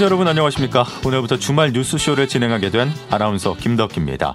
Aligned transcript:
청취자 0.00 0.06
여러분 0.06 0.28
안녕하십니까? 0.28 0.86
오늘부터 1.04 1.36
주말 1.36 1.72
뉴스쇼를 1.72 2.26
진행하게 2.26 2.70
된 2.70 2.90
아나운서 3.10 3.54
김덕기입니다. 3.54 4.34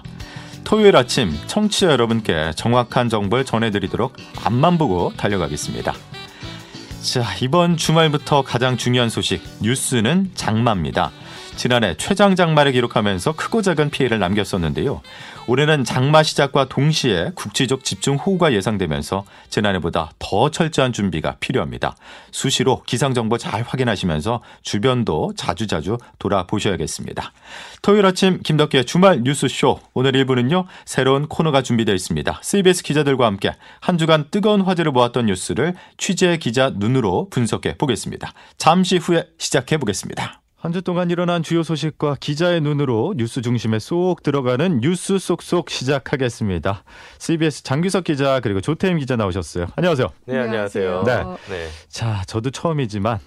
토요일 0.62 0.96
아침 0.96 1.36
청취자 1.48 1.88
여러분께 1.90 2.52
정확한 2.54 3.08
정보를 3.08 3.44
전해드리도록 3.44 4.14
앞만 4.44 4.78
보고 4.78 5.12
달려가겠습니다. 5.16 5.92
자, 7.02 7.24
이번 7.42 7.76
주말부터 7.76 8.42
가장 8.42 8.76
중요한 8.76 9.10
소식 9.10 9.42
뉴스는 9.60 10.30
장마입니다. 10.36 11.10
지난해 11.56 11.96
최장 11.96 12.36
장마를 12.36 12.70
기록하면서 12.70 13.32
크고 13.32 13.60
작은 13.60 13.90
피해를 13.90 14.20
남겼었는데요. 14.20 15.00
올해는 15.48 15.84
장마 15.84 16.22
시작과 16.22 16.68
동시에 16.68 17.30
국지적 17.34 17.84
집중 17.84 18.16
호우가 18.16 18.52
예상되면서 18.52 19.24
지난해보다 19.48 20.10
더 20.18 20.50
철저한 20.50 20.92
준비가 20.92 21.36
필요합니다. 21.38 21.96
수시로 22.32 22.82
기상 22.82 23.14
정보 23.14 23.38
잘 23.38 23.62
확인하시면서 23.62 24.42
주변도 24.62 25.34
자주자주 25.36 25.98
돌아보셔야겠습니다. 26.18 27.32
토요일 27.82 28.06
아침 28.06 28.40
김덕기의 28.42 28.84
주말 28.84 29.22
뉴스쇼 29.22 29.80
오늘 29.94 30.12
1부는요. 30.12 30.66
새로운 30.84 31.28
코너가 31.28 31.62
준비되어 31.62 31.94
있습니다. 31.94 32.40
CBS 32.42 32.82
기자들과 32.82 33.26
함께 33.26 33.54
한 33.80 33.98
주간 33.98 34.26
뜨거운 34.30 34.62
화제를 34.62 34.92
모았던 34.92 35.26
뉴스를 35.26 35.74
취재 35.96 36.36
기자 36.38 36.70
눈으로 36.74 37.28
분석해 37.30 37.76
보겠습니다. 37.78 38.32
잠시 38.58 38.96
후에 38.96 39.28
시작해 39.38 39.78
보겠습니다. 39.78 40.45
한 40.66 40.72
주 40.72 40.82
동안 40.82 41.10
일어난 41.10 41.44
주요 41.44 41.62
소식과 41.62 42.16
기자의 42.18 42.60
눈으로 42.60 43.14
뉴스 43.16 43.40
중심에 43.40 43.78
쏙 43.78 44.24
들어가는 44.24 44.80
뉴스 44.80 45.16
쏙쏙 45.16 45.70
시작하겠습니다. 45.70 46.82
CBS 47.20 47.62
장규석 47.62 48.02
기자 48.02 48.40
그리고 48.40 48.60
조태임 48.60 48.98
기자 48.98 49.14
나오셨어요. 49.14 49.66
안녕하세요. 49.76 50.08
네, 50.26 50.38
안녕하세요. 50.40 51.04
네. 51.04 51.22
네. 51.48 51.68
자, 51.88 52.22
저도 52.26 52.50
처음이지만 52.50 53.18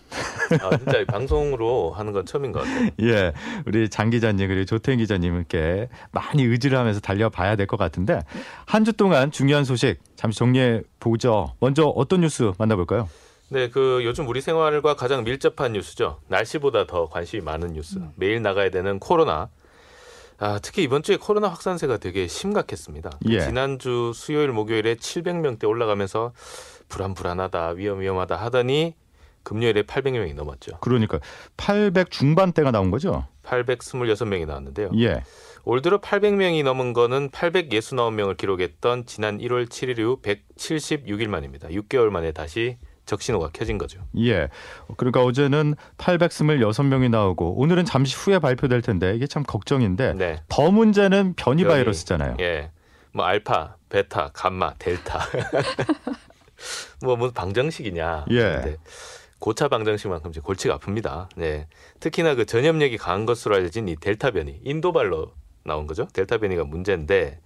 아, 0.62 0.78
진짜 0.78 1.06
방송으로 1.08 1.94
하는 1.94 2.12
건 2.12 2.26
처음인 2.26 2.52
것 2.52 2.60
같아요. 2.60 2.90
예, 3.04 3.32
우리 3.66 3.88
장 3.88 4.10
기자님 4.10 4.50
그리고 4.50 4.66
조태임 4.66 5.00
기자님께 5.00 5.88
많이 6.12 6.44
의지를 6.44 6.78
하면서 6.78 7.00
달려봐야 7.00 7.56
될 7.56 7.68
것 7.68 7.78
같은데 7.78 8.20
한 8.66 8.84
주 8.84 8.92
동안 8.92 9.32
중요한 9.32 9.64
소식 9.64 10.00
잠시 10.18 10.40
정리해 10.40 10.82
보죠. 11.00 11.54
먼저 11.62 11.84
어떤 11.96 12.20
뉴스 12.22 12.52
만나볼까요? 12.58 13.08
네, 13.52 13.70
그 13.70 14.02
요즘 14.04 14.28
우리 14.28 14.42
생활과 14.42 14.96
가장 14.96 15.24
밀접한 15.24 15.74
뉴스죠. 15.74 16.20
날씨보다 16.28 16.86
더 16.86 17.08
관심이 17.08 17.42
많은 17.42 17.74
뉴스. 17.74 18.00
매일 18.16 18.42
나가야 18.44 18.70
되는 18.70 19.00
코로나. 19.00 19.50
아, 20.38 20.60
특히 20.62 20.84
이번 20.84 21.04
주에 21.04 21.18
코로나 21.18 21.48
확산세가 21.50 21.98
되게 21.98 22.28
심각했습니다. 22.28 23.10
그 23.26 23.34
예. 23.34 23.42
지난주 23.42 24.14
수요일 24.14 24.52
목요일에 24.52 24.96
700명대 24.96 25.68
올라가면서 25.68 26.32
불안 26.88 27.14
불안하다, 27.14 27.70
위험 27.70 28.00
위험하다 28.00 28.36
하더니 28.36 28.96
금요일에 29.44 29.82
800명이 29.84 30.36
넘었죠. 30.36 30.78
그러니까 30.80 31.20
800 31.58 32.12
중반대가 32.12 32.72
나온 32.72 32.92
거죠? 32.92 33.26
826명이 33.44 34.46
나왔는데요. 34.46 34.92
예. 35.00 35.24
올 35.66 35.82
들어 35.82 36.00
800명이 36.00 36.64
넘은 36.64 36.94
거는 36.94 37.32
869명을 37.32 38.38
기록했던 38.38 39.08
지난 39.08 39.40
1월 39.40 39.68
7일 39.68 40.00
이후 40.00 40.20
176일 40.22 41.28
만입니다. 41.28 41.68
6개월 41.70 42.10
만에 42.10 42.32
다시 42.32 42.78
적신호가 43.10 43.50
켜진 43.54 43.78
거죠. 43.78 44.00
예. 44.18 44.50
그러니까 44.98 45.24
어제는 45.24 45.76
826명이 45.98 47.10
나오고 47.10 47.60
오늘은 47.60 47.86
잠시 47.86 48.16
후에 48.16 48.40
발표될 48.40 48.82
텐데 48.82 49.16
이게 49.16 49.26
참 49.26 49.44
걱정인데 49.44 50.14
네. 50.14 50.42
더 50.48 50.70
문제는 50.72 51.34
변이 51.36 51.64
변이. 51.64 51.74
바이러스잖아요. 51.74 52.38
예. 52.40 52.72
뭐 53.12 53.26
알파, 53.26 53.76
베타, 53.90 54.30
감마, 54.34 54.76
델타. 54.76 55.20
뭐 57.02 57.16
무슨 57.16 57.34
방정식이냐. 57.34 58.26
예. 58.32 58.78
고차 59.40 59.68
방정식만큼 59.70 60.32
이제 60.32 60.42
골치가 60.42 60.78
아픕니다. 60.78 61.30
네. 61.36 61.68
특히나 62.00 62.36
그 62.36 62.46
전염력이 62.46 62.98
강한 62.98 63.26
것으로 63.26 63.56
알려진 63.56 63.88
이 63.88 63.96
델타 63.96 64.32
변이, 64.32 64.60
인도발로 64.64 65.32
나온 65.64 65.88
거죠. 65.88 66.08
델타 66.14 66.38
변이가 66.38 66.66
문제인데 66.66 67.40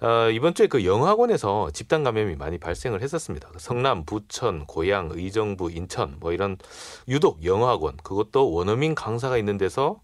어, 0.00 0.30
이번 0.30 0.54
주에 0.54 0.66
그 0.66 0.84
영학원에서 0.84 1.70
집단 1.72 2.04
감염이 2.04 2.36
많이 2.36 2.58
발생을 2.58 3.02
했었습니다. 3.02 3.48
그 3.50 3.58
성남, 3.58 4.04
부천, 4.04 4.66
고양, 4.66 5.10
의정부, 5.12 5.70
인천 5.70 6.16
뭐 6.20 6.32
이런 6.32 6.56
유독 7.08 7.44
영어학원 7.44 7.96
그것도 7.98 8.52
원어민 8.52 8.94
강사가 8.94 9.38
있는 9.38 9.56
데서 9.56 10.00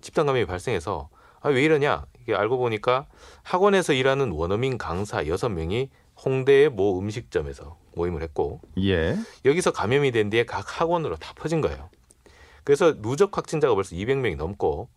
집단 0.00 0.26
감염이 0.26 0.46
발생해서 0.46 1.08
아, 1.40 1.48
왜 1.48 1.62
이러냐 1.62 2.06
이게 2.22 2.34
알고 2.34 2.58
보니까 2.58 3.06
학원에서 3.42 3.92
일하는 3.92 4.30
원어민 4.30 4.78
강사 4.78 5.26
여섯 5.26 5.48
명이 5.48 5.90
홍대의 6.24 6.70
모 6.70 6.98
음식점에서 6.98 7.76
모임을 7.94 8.22
했고 8.22 8.60
예. 8.78 9.16
여기서 9.44 9.72
감염이 9.72 10.12
된 10.12 10.30
뒤에 10.30 10.44
각 10.44 10.80
학원으로 10.80 11.16
다 11.16 11.32
퍼진 11.34 11.60
거예요. 11.60 11.90
그래서 12.64 13.00
누적 13.02 13.36
확진자가 13.36 13.74
벌써 13.74 13.96
200명이 13.96 14.36
넘고 14.36 14.88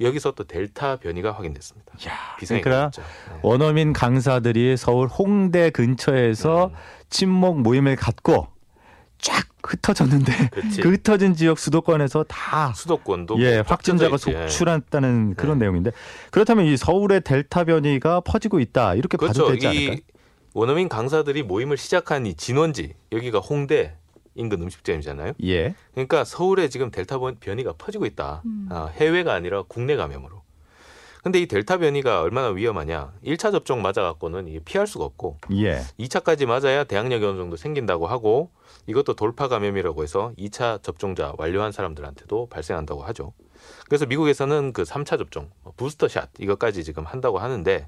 여기서 0.00 0.32
또 0.32 0.44
델타 0.44 0.96
변이가 0.96 1.32
확인됐습니다. 1.32 1.92
야, 2.08 2.36
그러니까. 2.38 2.90
네. 2.96 3.02
원어민 3.42 3.92
강사들이 3.92 4.76
서울 4.76 5.08
홍대 5.08 5.70
근처에서 5.70 6.66
음. 6.66 6.74
친목 7.10 7.60
모임을 7.60 7.96
갖고 7.96 8.48
쫙 9.18 9.46
흩어졌는데 9.64 10.48
그치. 10.50 10.80
그 10.80 10.90
흩어진 10.90 11.34
지역 11.34 11.58
수도권에서 11.58 12.24
다 12.24 12.72
수도권도 12.74 13.38
예, 13.40 13.56
뭐 13.58 13.64
확진자가 13.68 14.16
쫙 14.16 14.24
펴져 14.24 14.30
있지. 14.44 14.52
속출했다는 14.52 15.34
그런 15.36 15.58
네. 15.58 15.64
내용인데 15.66 15.92
그렇다면 16.32 16.64
이 16.66 16.76
서울의 16.76 17.20
델타 17.20 17.64
변이가 17.64 18.22
퍼지고 18.22 18.58
있다 18.58 18.94
이렇게 18.96 19.16
봐도 19.16 19.32
그렇죠. 19.44 19.52
되지 19.52 19.66
않을까요? 19.68 19.94
이 19.94 20.00
원어민 20.54 20.88
강사들이 20.88 21.44
모임을 21.44 21.76
시작한 21.76 22.26
이 22.26 22.34
진원지 22.34 22.94
여기가 23.12 23.38
홍대 23.38 23.96
인근 24.34 24.62
음식점이잖아요. 24.62 25.32
예. 25.44 25.74
그러니까 25.92 26.24
서울에 26.24 26.68
지금 26.68 26.90
델타 26.90 27.18
번- 27.18 27.36
변이가 27.40 27.74
퍼지고 27.78 28.06
있다. 28.06 28.42
음. 28.44 28.68
아, 28.70 28.86
해외가 28.94 29.34
아니라 29.34 29.62
국내 29.62 29.96
감염으로. 29.96 30.42
근데 31.22 31.38
이 31.40 31.46
델타 31.46 31.76
변이가 31.78 32.20
얼마나 32.22 32.48
위험하냐? 32.48 33.12
1차 33.24 33.52
접종 33.52 33.80
맞아갖고는 33.80 34.60
피할 34.64 34.88
수가 34.88 35.04
없고 35.04 35.38
예. 35.52 35.80
2차까지 36.00 36.46
맞아야 36.46 36.82
대항력이 36.82 37.24
어느 37.24 37.38
정도 37.38 37.56
생긴다고 37.56 38.08
하고 38.08 38.50
이것도 38.88 39.14
돌파 39.14 39.46
감염이라고 39.46 40.02
해서 40.02 40.32
2차 40.36 40.82
접종자 40.82 41.32
완료한 41.38 41.70
사람들한테도 41.70 42.48
발생한다고 42.48 43.02
하죠. 43.04 43.34
그래서 43.88 44.04
미국에서는 44.06 44.72
그 44.72 44.82
3차 44.82 45.16
접종, 45.16 45.48
뭐 45.62 45.72
부스터샷 45.76 46.30
이것까지 46.40 46.82
지금 46.82 47.04
한다고 47.04 47.38
하는데 47.38 47.86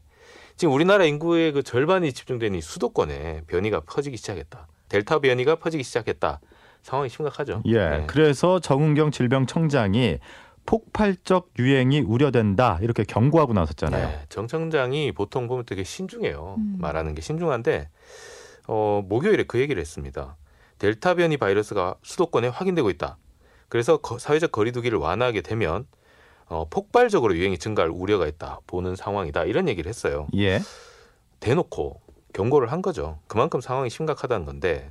지금 0.57 0.73
우리나라 0.73 1.05
인구의 1.05 1.51
그 1.51 1.65
절반이 1.65 2.13
집중된 2.13 2.55
이 2.55 2.61
수도권에 2.61 3.43
변이가 3.49 3.81
퍼지기 3.81 4.17
시작했다. 4.17 4.69
델타 4.89 5.21
변이가 5.21 5.57
퍼지기 5.57 5.83
시작했다. 5.83 6.41
상황이 6.83 7.09
심각하죠. 7.09 7.63
예. 7.67 7.89
네. 7.89 8.05
그래서 8.07 8.61
정은경 8.61 9.11
질병청장이 9.11 10.19
폭발적 10.67 11.51
유행이 11.59 12.01
우려된다 12.01 12.79
이렇게 12.83 13.05
경고하고 13.05 13.53
나섰잖아요. 13.53 14.07
네, 14.09 14.21
정 14.29 14.47
청장이 14.47 15.13
보통 15.13 15.47
보면 15.47 15.65
되게 15.67 15.85
신중해요. 15.85 16.55
음. 16.59 16.77
말하는 16.79 17.15
게 17.15 17.21
신중한데 17.23 17.89
어, 18.67 19.03
목요일에 19.07 19.45
그 19.45 19.61
얘기를 19.61 19.81
했습니다. 19.81 20.37
델타 20.79 21.15
변이 21.15 21.37
바이러스가 21.37 21.97
수도권에 22.03 22.49
확인되고 22.49 22.89
있다. 22.91 23.19
그래서 23.69 23.99
거- 23.99 24.19
사회적 24.19 24.53
거리두기를 24.53 24.99
완화하게 24.99 25.43
되면 25.43 25.87
어, 26.47 26.67
폭발적으로 26.69 27.35
유행이 27.37 27.59
증가할 27.59 27.91
우려가 27.91 28.27
있다. 28.27 28.61
보는 28.67 28.97
상황이다. 28.97 29.45
이런 29.45 29.69
얘기를 29.69 29.89
했어요. 29.89 30.29
예. 30.37 30.61
대놓고 31.41 32.01
경고를 32.35 32.71
한 32.71 32.83
거죠. 32.83 33.21
그만큼 33.27 33.63
상황이 33.63 33.89
심각하다는 33.89 34.45
건데 34.45 34.91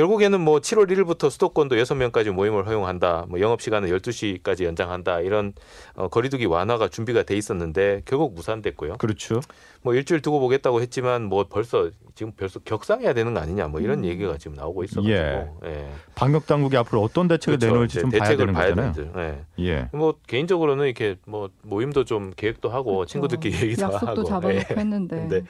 결국에는 0.00 0.40
뭐 0.40 0.60
7월 0.60 0.90
1일부터 0.90 1.28
수도권도 1.28 1.76
6명까지 1.76 2.30
모임을 2.30 2.66
허용한다. 2.66 3.26
뭐 3.28 3.38
영업 3.40 3.60
시간은 3.60 3.90
12시까지 3.90 4.64
연장한다. 4.64 5.20
이런 5.20 5.52
어, 5.94 6.08
거리두기 6.08 6.46
완화가 6.46 6.88
준비가 6.88 7.22
돼 7.22 7.36
있었는데 7.36 8.00
결국 8.06 8.32
무산됐고요. 8.34 8.94
그렇죠. 8.94 9.40
뭐 9.82 9.94
일주일 9.94 10.22
두고 10.22 10.40
보겠다고 10.40 10.80
했지만 10.80 11.24
뭐 11.24 11.44
벌써 11.50 11.90
지금 12.14 12.32
벌써 12.32 12.60
격상해야 12.60 13.12
되는 13.12 13.34
거 13.34 13.40
아니냐. 13.40 13.68
뭐 13.68 13.80
이런 13.80 13.98
음. 13.98 14.04
얘기가 14.06 14.38
지금 14.38 14.56
나오고 14.56 14.84
있어 14.84 15.02
가지고. 15.02 15.14
예. 15.14 15.50
예. 15.66 15.90
방역 16.14 16.46
당국이 16.46 16.78
앞으로 16.78 17.02
어떤 17.02 17.28
대책을 17.28 17.58
그렇죠. 17.58 17.74
내놓을지 17.74 18.00
좀 18.00 18.10
봐야 18.10 18.20
대책을 18.20 18.46
되는 18.46 18.54
봐야 18.54 18.68
거잖아요. 18.70 18.92
되는데. 18.94 19.44
예. 19.58 19.66
예. 19.66 19.88
뭐 19.92 20.14
개인적으로는 20.26 20.86
이렇게 20.86 21.16
뭐 21.26 21.50
모임도 21.62 22.04
좀 22.04 22.32
계획도 22.34 22.70
하고 22.70 22.96
그렇죠. 22.96 23.12
친구들끼리 23.12 23.54
얘기도 23.66 23.82
약속도 23.82 24.06
하고 24.06 24.24
잡아놓고 24.24 24.54
예. 24.54 24.76
했는데. 24.78 25.16
근데 25.16 25.42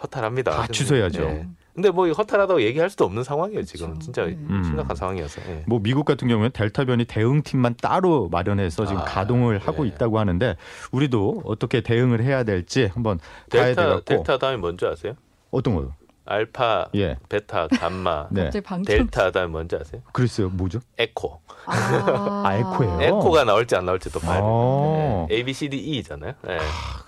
허탈합니다. 0.00 0.52
다 0.52 0.66
취소해야죠. 0.68 1.44
예. 1.76 1.82
근데 1.82 1.90
뭐 1.90 2.10
허탈하다고 2.10 2.62
얘기할 2.62 2.90
수도 2.90 3.04
없는 3.04 3.22
상황이에요. 3.22 3.62
지금 3.64 3.88
그렇죠. 3.88 4.00
진짜 4.04 4.24
네. 4.24 4.36
음. 4.48 4.62
심각한 4.64 4.96
상황이어서. 4.96 5.42
예. 5.48 5.62
뭐 5.66 5.78
미국 5.80 6.04
같은 6.04 6.26
경우는 6.26 6.50
델타 6.52 6.86
변이 6.86 7.04
대응팀만 7.04 7.76
따로 7.80 8.28
마련해서 8.30 8.86
지금 8.86 9.02
아, 9.02 9.04
가동을 9.04 9.58
하고 9.58 9.82
네. 9.84 9.90
있다고 9.90 10.18
하는데 10.18 10.56
우리도 10.92 11.42
어떻게 11.44 11.82
대응을 11.82 12.22
해야 12.22 12.42
될지 12.44 12.86
한번 12.92 13.18
봐야 13.50 13.66
델타 13.66 13.82
되겠고 13.82 14.04
델타 14.04 14.38
다음에 14.38 14.56
뭔지 14.56 14.86
아세요? 14.86 15.14
어떤 15.50 15.74
거요? 15.74 15.94
알파, 16.28 16.88
예. 16.96 17.16
베타, 17.28 17.68
감마, 17.68 18.26
네. 18.32 18.50
델타 18.50 19.30
다음에 19.30 19.46
뭔지 19.46 19.76
아세요? 19.76 20.02
글쎄요, 20.12 20.48
뭐죠? 20.48 20.80
에코. 20.98 21.40
아, 21.66 22.42
아, 22.44 22.56
에코예요? 22.56 23.00
에코가 23.00 23.44
나올지 23.44 23.76
안 23.76 23.86
나올지 23.86 24.10
또 24.10 24.18
봐야 24.18 24.40
어. 24.42 25.26
돼요. 25.28 25.28
예. 25.30 25.36
A, 25.36 25.44
B, 25.44 25.52
C, 25.52 25.68
D, 25.68 25.76
E잖아요. 25.78 26.32
예. 26.48 26.58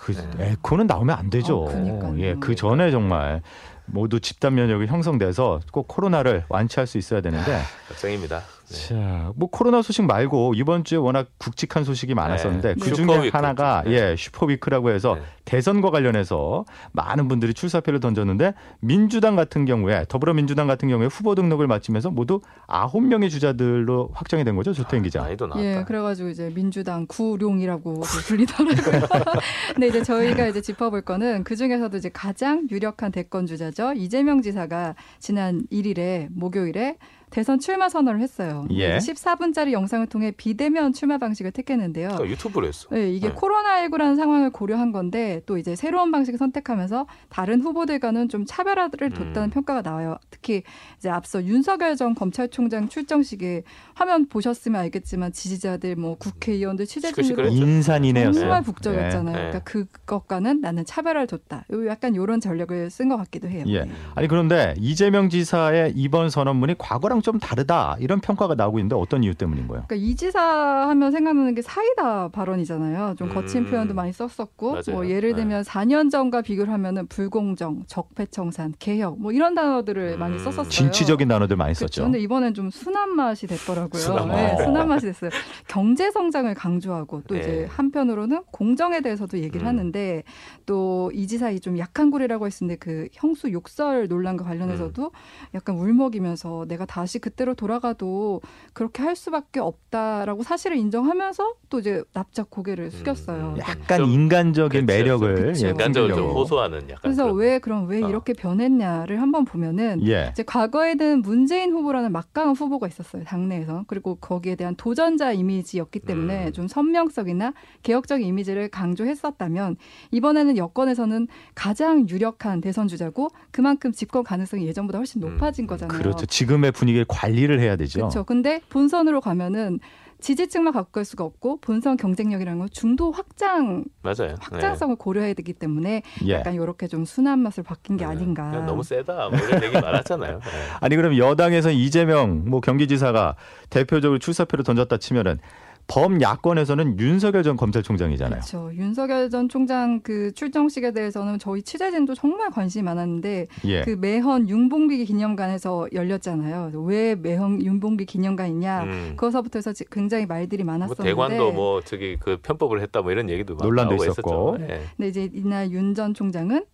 그 0.08 0.36
네. 0.38 0.52
에코는 0.52 0.86
나오면 0.86 1.16
안 1.16 1.28
되죠. 1.30 1.66
어. 1.66 2.14
예, 2.18 2.34
그 2.40 2.54
전에 2.54 2.90
정말 2.90 3.42
모두 3.84 4.20
집단 4.20 4.54
면역이 4.54 4.86
형성돼서 4.86 5.60
꼭 5.70 5.88
코로나를 5.88 6.44
완치할 6.48 6.86
수 6.86 6.98
있어야 6.98 7.20
되는데 7.20 7.60
걱정입니다. 7.88 8.42
네. 8.68 8.88
자, 8.88 9.32
뭐 9.36 9.48
코로나 9.50 9.82
소식 9.82 10.02
말고 10.02 10.54
이번 10.54 10.84
주에 10.84 10.98
워낙 10.98 11.28
굵직한 11.38 11.84
소식이 11.84 12.14
많았었는데 12.14 12.74
네. 12.74 12.80
그 12.80 12.92
중에 12.92 13.06
super 13.06 13.23
week 13.23 13.36
하나가 13.36 13.82
네. 13.84 13.92
예 13.92 14.16
super 14.16 14.45
week라고 14.45 14.90
해서 14.90 15.14
네. 15.14 15.22
대선과 15.46 15.90
관련해서 15.90 16.66
많은 16.92 17.28
분들이 17.28 17.54
출사표를 17.54 18.00
던졌는데 18.00 18.52
민주당 18.80 19.36
같은 19.36 19.64
경우에 19.64 20.04
더불어민주당 20.08 20.66
같은 20.66 20.88
경우에 20.88 21.06
후보 21.06 21.34
등록을 21.34 21.66
마치면서 21.66 22.10
모두 22.10 22.40
아홉 22.66 23.02
명의 23.02 23.30
주자들로 23.30 24.10
확정이 24.12 24.44
된 24.44 24.56
거죠 24.56 24.72
조태인 24.72 25.02
기자. 25.02 25.22
난이도 25.22 25.46
나왔다. 25.46 25.64
예, 25.64 25.84
그래가지고 25.84 26.28
이제 26.28 26.52
민주당 26.54 27.06
구룡이라고 27.06 28.00
불리더라고요. 28.26 29.08
근데 29.74 29.88
이제 29.88 30.02
저희가 30.02 30.46
이제 30.46 30.60
짚어볼 30.60 31.02
거는 31.02 31.44
그 31.44 31.56
중에서도 31.56 31.96
이제 31.96 32.10
가장 32.10 32.66
유력한 32.70 33.10
대권 33.10 33.46
주자죠. 33.46 33.94
이재명 33.94 34.42
지사가 34.42 34.94
지난 35.18 35.62
1일에 35.72 36.28
목요일에 36.30 36.96
대선 37.30 37.58
출마 37.58 37.88
선언을 37.88 38.20
했어요. 38.20 38.66
예. 38.70 38.98
14분짜리 38.98 39.72
영상을 39.72 40.06
통해 40.06 40.32
비대면 40.36 40.92
출마 40.92 41.18
방식을 41.18 41.52
택했는데요. 41.52 42.08
그러니까 42.08 42.30
유튜브로 42.30 42.66
했어. 42.66 42.88
네, 42.90 43.12
이게 43.12 43.28
네. 43.28 43.34
코로나19라는 43.34 44.16
상황을 44.16 44.50
고려한 44.50 44.92
건데 44.92 45.42
또 45.46 45.58
이제 45.58 45.76
새로운 45.76 46.10
방식을 46.10 46.38
선택하면서 46.38 47.06
다른 47.28 47.60
후보들과는 47.60 48.28
좀 48.28 48.44
차별화를 48.46 49.10
뒀다는 49.10 49.48
음. 49.48 49.50
평가가 49.50 49.82
나와요. 49.82 50.16
특히 50.30 50.62
이제 50.98 51.08
앞서 51.08 51.44
윤석열 51.44 51.96
전 51.96 52.14
검찰총장 52.14 52.88
출정식에 52.88 53.62
화면 53.94 54.28
보셨으면 54.28 54.80
알겠지만 54.80 55.32
지지자들 55.32 55.96
뭐 55.96 56.16
국회의원들 56.16 56.86
취재진으로 56.86 57.22
시끌시끌했죠. 57.26 57.56
인산이네였어요. 57.56 58.40
정말 58.40 58.62
북적였잖아요. 58.62 59.36
네. 59.36 59.50
그러니까 59.50 59.58
그것과는 59.60 60.60
나는 60.60 60.84
차별화를 60.84 61.26
뒀다. 61.26 61.64
요 61.72 61.86
약간 61.86 62.16
요런 62.16 62.40
전략을 62.40 62.90
쓴 62.90 63.08
것 63.08 63.16
같기도 63.16 63.48
해요. 63.48 63.64
예. 63.68 63.80
네. 63.84 63.90
아니 64.14 64.28
그런데 64.28 64.74
이재명 64.78 65.28
지사의 65.28 65.92
이번 65.96 66.30
선언문이 66.30 66.76
과거랑 66.78 67.17
좀 67.22 67.38
다르다 67.38 67.96
이런 68.00 68.20
평가가 68.20 68.54
나오고 68.54 68.78
있는데 68.78 68.94
어떤 68.96 69.24
이유 69.24 69.34
때문인 69.34 69.66
거예요? 69.68 69.84
그러니까 69.88 70.06
이 70.06 70.14
지사 70.14 70.40
하면 70.88 71.10
생각나는 71.12 71.54
게 71.54 71.62
사이다 71.62 72.28
발언이잖아요. 72.28 73.14
좀 73.18 73.28
거친 73.28 73.62
음. 73.66 73.70
표현도 73.70 73.94
많이 73.94 74.12
썼었고, 74.12 74.70
맞아요. 74.72 74.82
뭐 74.92 75.08
예를 75.08 75.34
들면 75.34 75.62
4년 75.62 76.10
전과 76.10 76.42
비교를 76.42 76.72
하면은 76.72 77.06
불공정, 77.08 77.84
적폐청산, 77.86 78.74
개혁, 78.78 79.20
뭐 79.20 79.32
이런 79.32 79.54
단어들을 79.54 80.18
많이 80.18 80.34
음. 80.34 80.38
썼었어요. 80.38 80.68
진취적인 80.68 81.28
단어들 81.28 81.56
많이 81.56 81.74
그렇죠. 81.74 81.86
썼죠. 81.86 82.04
근데 82.04 82.20
이번엔 82.20 82.54
좀 82.54 82.70
순한 82.70 83.14
맛이 83.16 83.46
됐더라고요. 83.46 84.00
순한 84.00 84.28
맛. 84.28 84.36
네, 84.36 84.64
순한 84.64 84.88
맛이 84.88 85.06
됐어요. 85.06 85.30
경제 85.66 86.10
성장을 86.10 86.52
강조하고 86.54 87.22
또 87.26 87.34
네. 87.34 87.40
이제 87.40 87.68
한편으로는 87.70 88.42
공정에 88.52 89.00
대해서도 89.00 89.38
얘기를 89.38 89.62
음. 89.62 89.68
하는데 89.68 90.22
또 90.66 91.08
이 91.12 91.26
지사이 91.26 91.60
좀 91.60 91.78
약한 91.78 92.10
고리라고 92.10 92.46
했었는데 92.46 92.78
그 92.78 93.08
형수 93.12 93.50
욕설 93.52 94.08
논란과 94.08 94.44
관련해서도 94.44 95.04
음. 95.04 95.10
약간 95.54 95.76
울먹이면서 95.76 96.66
내가 96.68 96.84
다시 96.86 97.07
그때로 97.18 97.54
돌아가도 97.54 98.42
그렇게 98.74 99.02
할 99.02 99.16
수밖에 99.16 99.60
없다라고 99.60 100.42
사실을 100.42 100.76
인정하면서 100.76 101.54
또 101.70 101.78
이제 101.78 102.02
납작 102.12 102.50
고개를 102.50 102.90
숙였어요. 102.90 103.54
음. 103.56 103.58
약간 103.60 103.98
좀 103.98 104.10
인간적인 104.10 104.84
그렇죠. 104.84 104.86
매력을 104.86 105.34
그렇죠. 105.34 105.66
예, 105.66 105.70
인간적으로 105.70 106.14
좀. 106.14 106.30
호소하는 106.30 106.80
약간 106.90 106.98
그래서 107.02 107.22
그런- 107.24 107.36
왜 107.38 107.58
그럼 107.58 107.86
왜 107.88 108.02
어. 108.02 108.08
이렇게 108.08 108.32
변했냐를 108.34 109.22
한번 109.22 109.44
보면은 109.46 110.06
예. 110.06 110.28
이제 110.32 110.42
과거에는 110.42 111.22
문재인 111.22 111.72
후보라는 111.72 112.12
막강한 112.12 112.54
후보가 112.54 112.86
있었어요 112.88 113.24
당내에서 113.24 113.84
그리고 113.86 114.16
거기에 114.16 114.56
대한 114.56 114.74
도전자 114.76 115.32
이미지였기 115.32 116.00
때문에 116.00 116.48
음. 116.48 116.52
좀 116.52 116.66
선명성이나 116.68 117.52
개혁적인 117.84 118.26
이미지를 118.26 118.68
강조했었다면 118.68 119.76
이번에는 120.10 120.56
여권에서는 120.56 121.28
가장 121.54 122.08
유력한 122.08 122.60
대선 122.60 122.88
주자고 122.88 123.28
그만큼 123.50 123.92
집권 123.92 124.24
가능성이 124.24 124.66
예전보다 124.66 124.98
훨씬 124.98 125.22
음. 125.22 125.30
높아진 125.34 125.66
거잖아요. 125.66 125.98
그렇죠. 125.98 126.26
지금의 126.26 126.72
분위기 126.72 126.97
를 126.98 127.04
관리를 127.08 127.60
해야 127.60 127.76
되죠. 127.76 128.00
그렇죠. 128.00 128.24
근데 128.24 128.60
본선으로 128.68 129.20
가면은 129.20 129.78
지지층만 130.20 130.72
갖고 130.72 130.90
갈 130.90 131.04
수가 131.04 131.22
없고 131.22 131.60
본선 131.60 131.96
경쟁력이라는 131.96 132.58
건 132.58 132.68
중도 132.72 133.12
확장 133.12 133.84
맞아요. 134.02 134.34
확장성을 134.40 134.96
고려해야 134.96 135.34
되기 135.34 135.52
때문에 135.52 136.02
예. 136.26 136.32
약간 136.32 136.54
이렇게 136.54 136.88
좀 136.88 137.04
순한 137.04 137.38
맛을 137.38 137.62
바뀐 137.62 137.96
게 137.96 138.04
네. 138.04 138.10
아닌가. 138.10 138.50
너무 138.66 138.82
세다. 138.82 139.28
뭐 139.28 139.38
이런 139.38 139.62
얘기 139.62 139.80
많았잖아요. 139.80 140.38
네. 140.38 140.44
아니 140.80 140.96
그럼 140.96 141.16
여당에서 141.16 141.70
이재명 141.70 142.44
뭐 142.46 142.60
경기지사가 142.60 143.36
대표적으로 143.70 144.18
출사표를 144.18 144.64
던졌다 144.64 144.96
치면은 144.96 145.38
범야권에서는 145.88 146.98
윤석열 147.00 147.42
전 147.42 147.56
검찰총장이잖아요. 147.56 148.40
그렇죠. 148.40 148.70
윤석열 148.74 149.30
전 149.30 149.48
총장 149.48 150.00
그 150.02 150.32
출정식에 150.32 150.92
대해서는 150.92 151.38
저희 151.38 151.62
취재진도 151.62 152.14
정말 152.14 152.50
관심이 152.50 152.82
많았는데 152.84 153.46
예. 153.64 153.82
그 153.82 153.90
매헌 153.98 154.48
윤봉비 154.48 155.04
기념관에서 155.06 155.88
열렸잖아요. 155.92 156.70
왜 156.84 157.14
매헌 157.14 157.62
윤봉비 157.62 158.04
기념관이냐? 158.04 158.82
음. 158.84 159.12
그거서부터 159.16 159.58
해서 159.58 159.72
지- 159.72 159.84
굉장히 159.90 160.26
말들이 160.26 160.62
뭐 160.62 160.74
많았었는데 160.74 161.02
대관도 161.04 161.52
뭐 161.52 161.80
저기 161.80 162.16
그 162.20 162.38
편법을 162.42 162.80
했다 162.82 163.00
뭐 163.02 163.10
이런 163.10 163.28
얘기도 163.30 163.54
막 163.56 163.64
논란도 163.64 163.94
나오고 163.96 164.04
있었고. 164.04 164.56
네. 164.60 164.82
근데 164.96 165.08
이제 165.08 165.28
이날 165.32 165.70
윤 165.72 165.94
전 165.94 166.12
총장은 166.14 166.64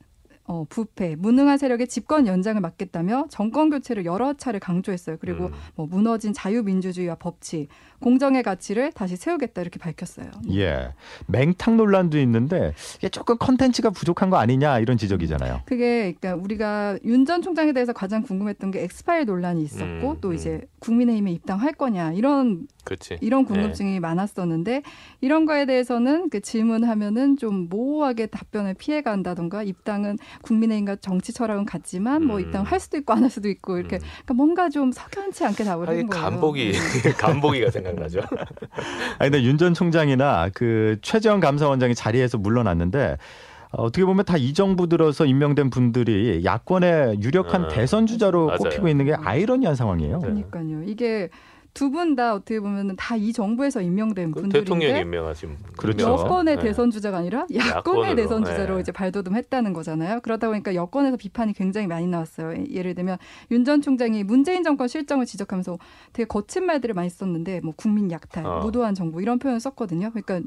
어, 0.46 0.66
부패, 0.69 1.16
무능한 1.16 1.56
세력의 1.56 1.87
집권 1.88 2.26
연장을 2.26 2.61
막겠다며 2.61 3.25
정권 3.31 3.70
교체를 3.70 4.05
여러 4.05 4.34
차례 4.34 4.58
강조했어요. 4.58 5.16
그리고 5.19 5.46
음. 5.46 5.52
뭐 5.75 5.87
무너진 5.87 6.34
자유민주주의와 6.34 7.14
법치, 7.14 7.69
공정의 8.04 8.42
가치를 8.42 8.92
다시 8.92 9.16
세우겠다 9.16 9.62
이렇게 9.62 9.78
밝혔어요. 9.78 10.26
예. 10.52 10.90
맹탕 11.26 11.78
논란도 11.78 12.18
있는데 12.20 12.74
이게 12.98 13.08
조금 13.08 13.38
컨텐츠가 13.38 13.88
부족한 13.90 14.28
거 14.28 14.36
아니냐 14.36 14.78
이런 14.80 14.98
지적이잖아요. 14.98 15.62
그게 15.64 16.12
그러니까 16.20 16.34
우리가 16.44 16.98
윤 17.04 17.24
전 17.24 17.40
총장에 17.40 17.72
대해서 17.72 17.94
가장 17.94 18.20
궁금했던 18.22 18.70
게 18.70 18.82
X-file 18.82 19.25
논란이 19.24 19.62
있었고 19.62 20.10
음, 20.10 20.16
또 20.20 20.28
음. 20.28 20.34
이제 20.34 20.60
국민의힘에 20.80 21.32
입당할 21.32 21.72
거냐 21.72 22.12
이런 22.12 22.66
그렇지. 22.84 23.16
이런 23.22 23.46
궁금증이 23.46 23.98
많았었는데 24.00 24.82
이런 25.22 25.46
거에 25.46 25.64
대해서는 25.64 26.28
그 26.28 26.40
질문하면은 26.40 27.38
좀 27.38 27.70
모호하게 27.70 28.26
답변을 28.26 28.74
피해 28.74 29.00
간다던가 29.00 29.62
입당은 29.62 30.18
국민의힘과 30.42 30.96
정치 30.96 31.32
철학은 31.32 31.64
같지만 31.64 32.26
뭐 32.26 32.36
음. 32.36 32.40
입당할 32.42 32.78
수도 32.78 32.98
있고 32.98 33.14
안 33.14 33.22
할 33.24 33.30
수도 33.30 33.48
있고 33.48 33.78
이렇게 33.78 33.96
음. 33.96 34.00
그러니까 34.02 34.34
뭔가 34.34 34.68
좀 34.68 34.92
석연치 34.92 35.46
않게 35.46 35.64
답을 35.64 35.88
한 35.88 36.06
거예요. 36.06 36.08
간보기 36.08 36.72
네. 36.72 37.12
간보기가 37.16 37.70
생각 37.70 37.94
나죠. 37.96 38.20
아니 39.19 39.31
근데 39.31 39.43
윤 39.44 39.58
전 39.58 39.73
총장이나 39.75 40.50
그 40.55 40.99
최재형 41.02 41.41
감사원장이 41.41 41.94
자리에서 41.94 42.38
물러났는데 42.38 43.16
어, 43.73 43.83
어떻게 43.85 44.04
보면 44.04 44.25
다 44.25 44.37
이 44.37 44.52
정부 44.54 44.88
들어서 44.88 45.25
임명된 45.25 45.71
분들이 45.71 46.42
야권의 46.45 47.21
유력한 47.23 47.64
음, 47.64 47.68
대선 47.71 48.07
주자로 48.07 48.47
맞아요. 48.47 48.59
꼽히고 48.59 48.88
있는 48.88 49.04
게 49.07 49.14
아이러니한 49.14 49.75
상황이에요. 49.76 50.18
네. 50.18 50.23
그러니까요. 50.23 50.83
이게 50.85 51.28
두 51.75 51.90
분 51.90 52.14
다 52.14 52.35
어떻게 52.35 52.61
보면은 52.61 52.95
다이 52.97 53.33
정부에서 53.33 53.81
임명된 53.83 54.31
그 54.31 54.40
분들인데 54.43 54.61
대통령이 54.64 55.00
임명하신 55.00 55.57
그렇죠. 55.76 56.07
여권의 56.07 56.57
네. 56.57 56.62
대선 56.62 56.90
주자가 56.93 57.19
아니라 57.19 57.47
야권의 57.52 57.69
야권으로, 57.76 58.14
대선 58.14 58.45
주자로 58.45 58.76
네. 58.76 58.81
이제 58.81 58.93
발돋움했다는 58.93 59.73
거잖아요. 59.73 60.21
그러다 60.23 60.49
보니까 60.49 60.75
여권에서 60.75 61.16
비판이 61.16 61.52
굉장히 61.52 61.87
많이 61.88 62.07
나왔어요. 62.07 62.64
예를 62.71 62.95
들면 62.95 63.19
윤 63.50 63.64
전 63.64 63.83
총장이 63.83 64.23
문재인 64.25 64.62
정권 64.62 64.87
실정을 64.88 65.26
지적하면서 65.26 65.78
되게 66.12 66.26
거친 66.26 66.64
말들을 66.66 66.95
많이 66.95 67.09
썼는데 67.11 67.61
뭐 67.64 67.73
국민 67.76 68.11
약탈, 68.12 68.47
어. 68.47 68.61
무도한 68.61 68.95
정부 68.95 69.21
이런 69.21 69.38
표현을 69.38 69.59
썼거든요. 69.59 70.11
그러니까 70.12 70.40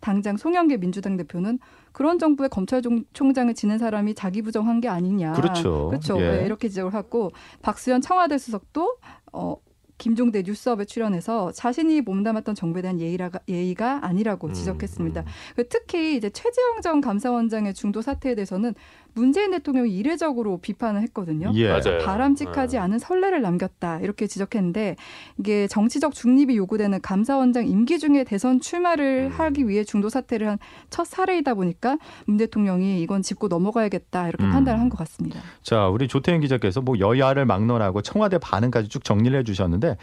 당장 0.00 0.36
송영길 0.36 0.78
민주당 0.78 1.16
대표는 1.16 1.58
그런 1.92 2.18
정부의 2.18 2.48
검찰총장을 2.50 3.52
지낸 3.54 3.78
사람이 3.78 4.14
자기 4.14 4.42
부정한 4.42 4.80
게 4.80 4.88
아니냐. 4.88 5.32
그렇죠. 5.32 5.88
그렇죠. 5.88 6.20
예. 6.20 6.30
네, 6.40 6.46
이렇게 6.46 6.68
지적을 6.68 6.92
하고 6.94 7.32
박수현 7.62 8.02
청와대 8.02 8.36
수석도 8.38 8.96
어 9.32 9.56
김종대 10.00 10.42
뉴스업에 10.42 10.86
출연해서 10.86 11.52
자신이 11.52 12.00
몸담았던 12.00 12.54
정부에 12.54 12.80
대한 12.80 12.98
예의가, 12.98 13.30
예의가 13.46 14.00
아니라고 14.02 14.48
음, 14.48 14.52
지적했습니다. 14.54 15.20
음. 15.20 15.26
그 15.54 15.68
특히 15.68 16.16
이제 16.16 16.30
최재형 16.30 16.80
전 16.80 17.02
감사원장의 17.02 17.74
중도 17.74 18.00
사태에 18.00 18.34
대해서는 18.34 18.74
문재인 19.14 19.50
대통령이 19.50 19.94
이례적으로 19.96 20.58
비판을 20.58 21.02
했거든요. 21.02 21.50
예. 21.54 21.68
맞아요. 21.68 21.98
바람직하지 22.04 22.76
네. 22.76 22.78
않은 22.82 22.98
선례를 22.98 23.42
남겼다 23.42 24.00
이렇게 24.00 24.26
지적했는데 24.26 24.96
이게 25.38 25.66
정치적 25.66 26.14
중립이 26.14 26.56
요구되는 26.56 27.00
감사원장 27.00 27.66
임기 27.66 27.98
중에 27.98 28.24
대선 28.24 28.60
출마를 28.60 29.30
음. 29.32 29.34
하기 29.38 29.68
위해 29.68 29.84
중도 29.84 30.08
사퇴를 30.08 30.48
한 30.48 30.58
첫 30.90 31.06
사례이다 31.06 31.54
보니까 31.54 31.98
문 32.26 32.36
대통령이 32.36 33.00
이건 33.02 33.22
짚고 33.22 33.48
넘어가야겠다 33.48 34.28
이렇게 34.28 34.44
음. 34.44 34.50
판단을 34.50 34.80
한 34.80 34.88
것 34.90 34.98
같습니다. 34.98 35.40
자, 35.62 35.86
우리 35.88 36.08
조태현 36.08 36.40
기자께서 36.40 36.80
뭐 36.80 36.98
여야를 36.98 37.44
막론하고 37.44 38.02
청와대 38.02 38.38
반응까지 38.38 38.88
쭉 38.88 39.04
정리를 39.04 39.38
해주셨는데, 39.38 39.96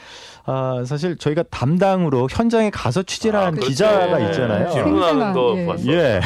아, 0.46 0.84
사실 0.86 1.18
저희가 1.18 1.44
담당으로 1.44 2.28
현장에 2.32 2.70
가서 2.70 3.04
취재를 3.04 3.38
한 3.38 3.52
그렇죠. 3.52 3.68
기자가 3.70 4.18
네. 4.18 4.26
있잖아요. 4.28 4.70
질문하는 4.72 5.34
거 5.34 5.56
생생한, 5.56 5.58
예. 5.58 5.66
봤어. 5.66 5.88
예. 5.88 5.98
네. 5.98 6.20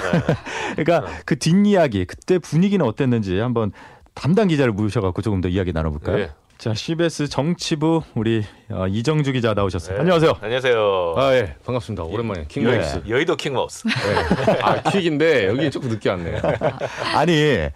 그러니까 0.85 1.11
그 1.25 1.38
뒷이야기, 1.39 2.05
그때 2.05 2.38
분위기 2.38 2.70
는 2.77 2.85
어땠는지 2.85 3.37
한번 3.39 3.71
담당 4.13 4.47
기자를 4.47 4.71
모셔갖고 4.73 5.21
조금 5.21 5.41
더 5.41 5.47
이야기 5.49 5.73
나눠볼까요? 5.73 6.17
네. 6.17 6.29
자, 6.57 6.73
CBS 6.75 7.27
정치부 7.27 8.03
우리 8.13 8.43
어, 8.69 8.85
이정주 8.87 9.31
기자 9.31 9.53
나오셨어요. 9.53 9.95
네. 9.95 9.99
안녕하세요. 10.01 10.33
안녕하세요. 10.41 11.13
아, 11.17 11.33
예. 11.33 11.55
반갑습니다. 11.65 12.03
오랜만에 12.03 12.45
킹마우스. 12.47 13.01
여의도 13.07 13.35
킹마우스. 13.35 13.87
예. 13.87 14.61
아, 14.61 14.81
퀵인데 14.83 15.47
여기 15.47 15.71
조금 15.71 15.89
늦게 15.89 16.09
왔네요. 16.09 16.39
아니 17.15 17.67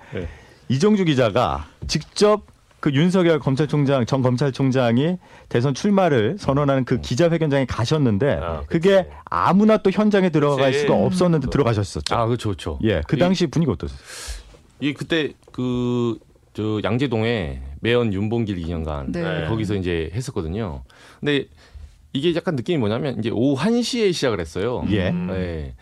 이정주 0.69 1.05
기자가 1.05 1.65
직접 1.87 2.43
그 2.79 2.91
윤석열 2.91 3.39
검찰총장 3.39 4.05
전 4.05 4.21
검찰총장이 4.21 5.17
대선 5.49 5.73
출마를 5.73 6.35
선언하는 6.37 6.85
그 6.85 7.01
기자회견장에 7.01 7.65
가셨는데 7.65 8.39
아. 8.39 8.61
그게 8.67 9.07
아무나 9.25 9.77
또 9.77 9.89
현장에 9.89 10.29
들어갈 10.29 10.71
그치. 10.71 10.81
수가 10.81 10.93
없었는데 10.93 11.47
음. 11.47 11.49
들어가셨었죠. 11.49 12.13
아, 12.15 12.27
그렇죠, 12.27 12.49
그렇죠. 12.49 12.77
예, 12.83 13.01
그 13.07 13.15
이- 13.15 13.19
당시 13.19 13.47
분위기 13.47 13.71
어떠셨어요? 13.71 14.44
이 14.79 14.94
그때 14.94 15.34
그 15.51 16.20
저 16.55 16.79
양재동에 16.84 17.62
매연 17.82 18.13
윤봉길 18.13 18.55
기념관 18.55 19.12
네. 19.12 19.46
거기서 19.48 19.75
이제 19.75 20.10
했었거든요. 20.13 20.84
근데 21.20 21.48
이게 22.13 22.34
약간 22.34 22.55
느낌이 22.55 22.77
뭐냐면 22.77 23.20
이제 23.20 23.29
오후 23.29 23.62
1시에 23.62 24.13
시작을 24.13 24.39
했어요. 24.39 24.86
예. 24.89 25.10
음. 25.10 25.27
네. 25.27 25.75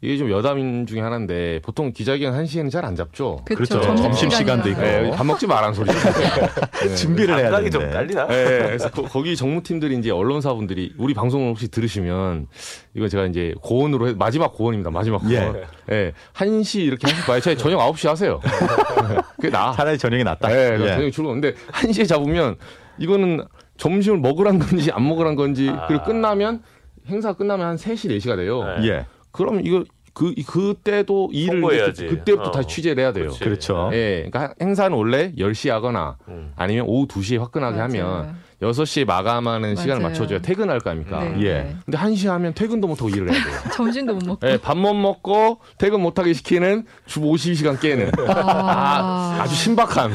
이게 0.00 0.16
좀 0.16 0.30
여담 0.30 0.86
중에 0.86 1.00
하나인데 1.00 1.60
보통 1.64 1.92
기자회견 1.92 2.32
1시에는 2.44 2.70
잘 2.70 2.84
안 2.84 2.94
잡죠. 2.94 3.40
그렇죠. 3.44 3.80
점심 3.80 4.04
점심 4.04 4.30
시간도. 4.30 4.68
있고. 4.70 4.80
네, 4.80 5.10
밥 5.10 5.26
먹지 5.26 5.46
말라는 5.48 5.74
소리죠. 5.74 5.98
네. 6.86 6.94
준비를 6.94 7.36
해야 7.36 7.50
되는데. 7.50 7.70
좀 7.70 7.90
깔리나? 7.90 8.26
네, 8.28 8.44
그래서 8.62 8.90
거, 8.90 9.22
기 9.22 9.34
정무팀들이 9.34 9.96
이제 9.98 10.10
언론사분들이 10.12 10.94
우리 10.98 11.14
방송을 11.14 11.50
혹시 11.50 11.68
들으시면 11.68 12.46
이거 12.94 13.08
제가 13.08 13.26
이제 13.26 13.54
고언으로 13.60 14.08
해, 14.08 14.14
마지막 14.16 14.54
고언입니다. 14.54 14.90
마지막 14.92 15.18
고언. 15.18 15.32
예. 15.32 15.64
예. 15.90 16.12
1시 16.34 16.80
이렇게 16.82 17.08
하실 17.08 17.24
바에 17.24 17.40
차라리 17.40 17.58
저녁 17.58 17.80
9시 17.80 18.08
하세요. 18.08 18.40
그게 19.36 19.50
나. 19.50 19.72
차라리 19.72 19.98
저녁이 19.98 20.22
낫다. 20.22 20.46
네, 20.48 20.74
예. 20.80 20.88
저녁 20.94 21.10
출근. 21.10 21.40
근데 21.40 21.54
1시에 21.72 22.06
잡으면 22.06 22.54
이거는 22.98 23.44
점심을 23.78 24.18
먹으란 24.18 24.60
건지 24.60 24.92
안 24.92 25.06
먹으란 25.08 25.34
건지 25.34 25.68
아. 25.72 25.86
그리고 25.88 26.04
끝나면 26.04 26.62
행사 27.08 27.32
끝나면 27.32 27.66
한 27.66 27.76
3시 27.76 28.16
4시가 28.18 28.36
돼요. 28.36 28.62
네. 28.80 28.88
예. 28.88 29.06
그럼 29.32 29.60
이거 29.64 29.84
그 30.14 30.34
그때도 30.34 31.30
일을. 31.32 31.90
이제 31.90 32.06
그때부터 32.06 32.48
어. 32.48 32.50
다시 32.50 32.68
취재를 32.68 33.02
해야 33.04 33.12
돼요. 33.12 33.30
그렇죠. 33.40 33.90
예. 33.92 34.28
그러니까 34.30 34.54
행사는 34.60 34.96
원래 34.96 35.32
10시 35.36 35.68
하거나 35.70 36.16
음. 36.26 36.52
아니면 36.56 36.86
오후 36.88 37.06
2시에 37.06 37.38
화끈하게 37.38 37.78
하면 37.78 38.06
맞아요. 38.06 38.34
6시에 38.60 39.04
마감하는 39.06 39.76
시간을 39.76 40.02
맞아요. 40.02 40.08
맞춰줘야 40.08 40.40
퇴근할 40.40 40.80
거 40.80 40.90
아닙니까? 40.90 41.20
네, 41.22 41.36
예. 41.42 41.52
네. 41.62 41.76
근데 41.84 41.96
1시 41.98 42.26
하면 42.26 42.52
퇴근도 42.54 42.88
못 42.88 42.98
하고 42.98 43.08
일을 43.10 43.32
해야 43.32 43.44
돼요. 43.44 43.54
점심도 43.72 44.14
못 44.14 44.24
먹고. 44.26 44.48
예, 44.48 44.56
밥 44.56 44.76
못 44.76 44.94
먹고 44.94 45.60
퇴근 45.78 46.00
못 46.00 46.18
하게 46.18 46.32
시키는 46.32 46.84
주 47.06 47.20
52시간 47.20 47.78
깨는 47.80 48.10
아, 48.28 49.38
아주 49.42 49.54
신박한. 49.54 50.10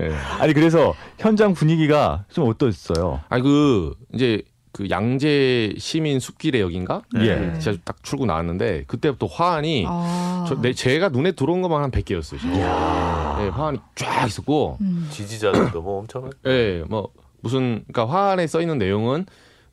예. 0.00 0.12
아니 0.38 0.52
그래서 0.54 0.94
현장 1.18 1.54
분위기가 1.54 2.24
좀 2.30 2.48
어떠셨어요? 2.48 3.20
아니 3.28 3.42
그 3.42 3.94
이제 4.12 4.42
그 4.74 4.90
양재 4.90 5.76
시민 5.78 6.18
숲길의 6.18 6.60
역인가? 6.60 7.02
예. 7.20 7.36
네. 7.36 7.58
제가 7.60 7.78
딱 7.84 8.02
출구 8.02 8.26
나왔는데 8.26 8.82
그때부터 8.88 9.26
화환이 9.26 9.84
아. 9.86 10.44
저, 10.48 10.60
내, 10.60 10.72
제가 10.72 11.10
눈에 11.10 11.30
들어온 11.30 11.62
것만 11.62 11.80
한 11.80 11.92
100개였어요. 11.92 12.40
진짜. 12.40 13.38
예, 13.40 13.48
화환이 13.50 13.78
쫙 13.94 14.26
있었고 14.26 14.78
음. 14.80 15.06
지지자들도 15.12 15.80
뭐 15.80 16.00
엄청난. 16.00 16.32
예, 16.46 16.82
뭐 16.88 17.10
무슨 17.40 17.84
그러니까 17.92 18.12
화환에 18.12 18.48
써 18.48 18.60
있는 18.60 18.78
내용은 18.78 19.26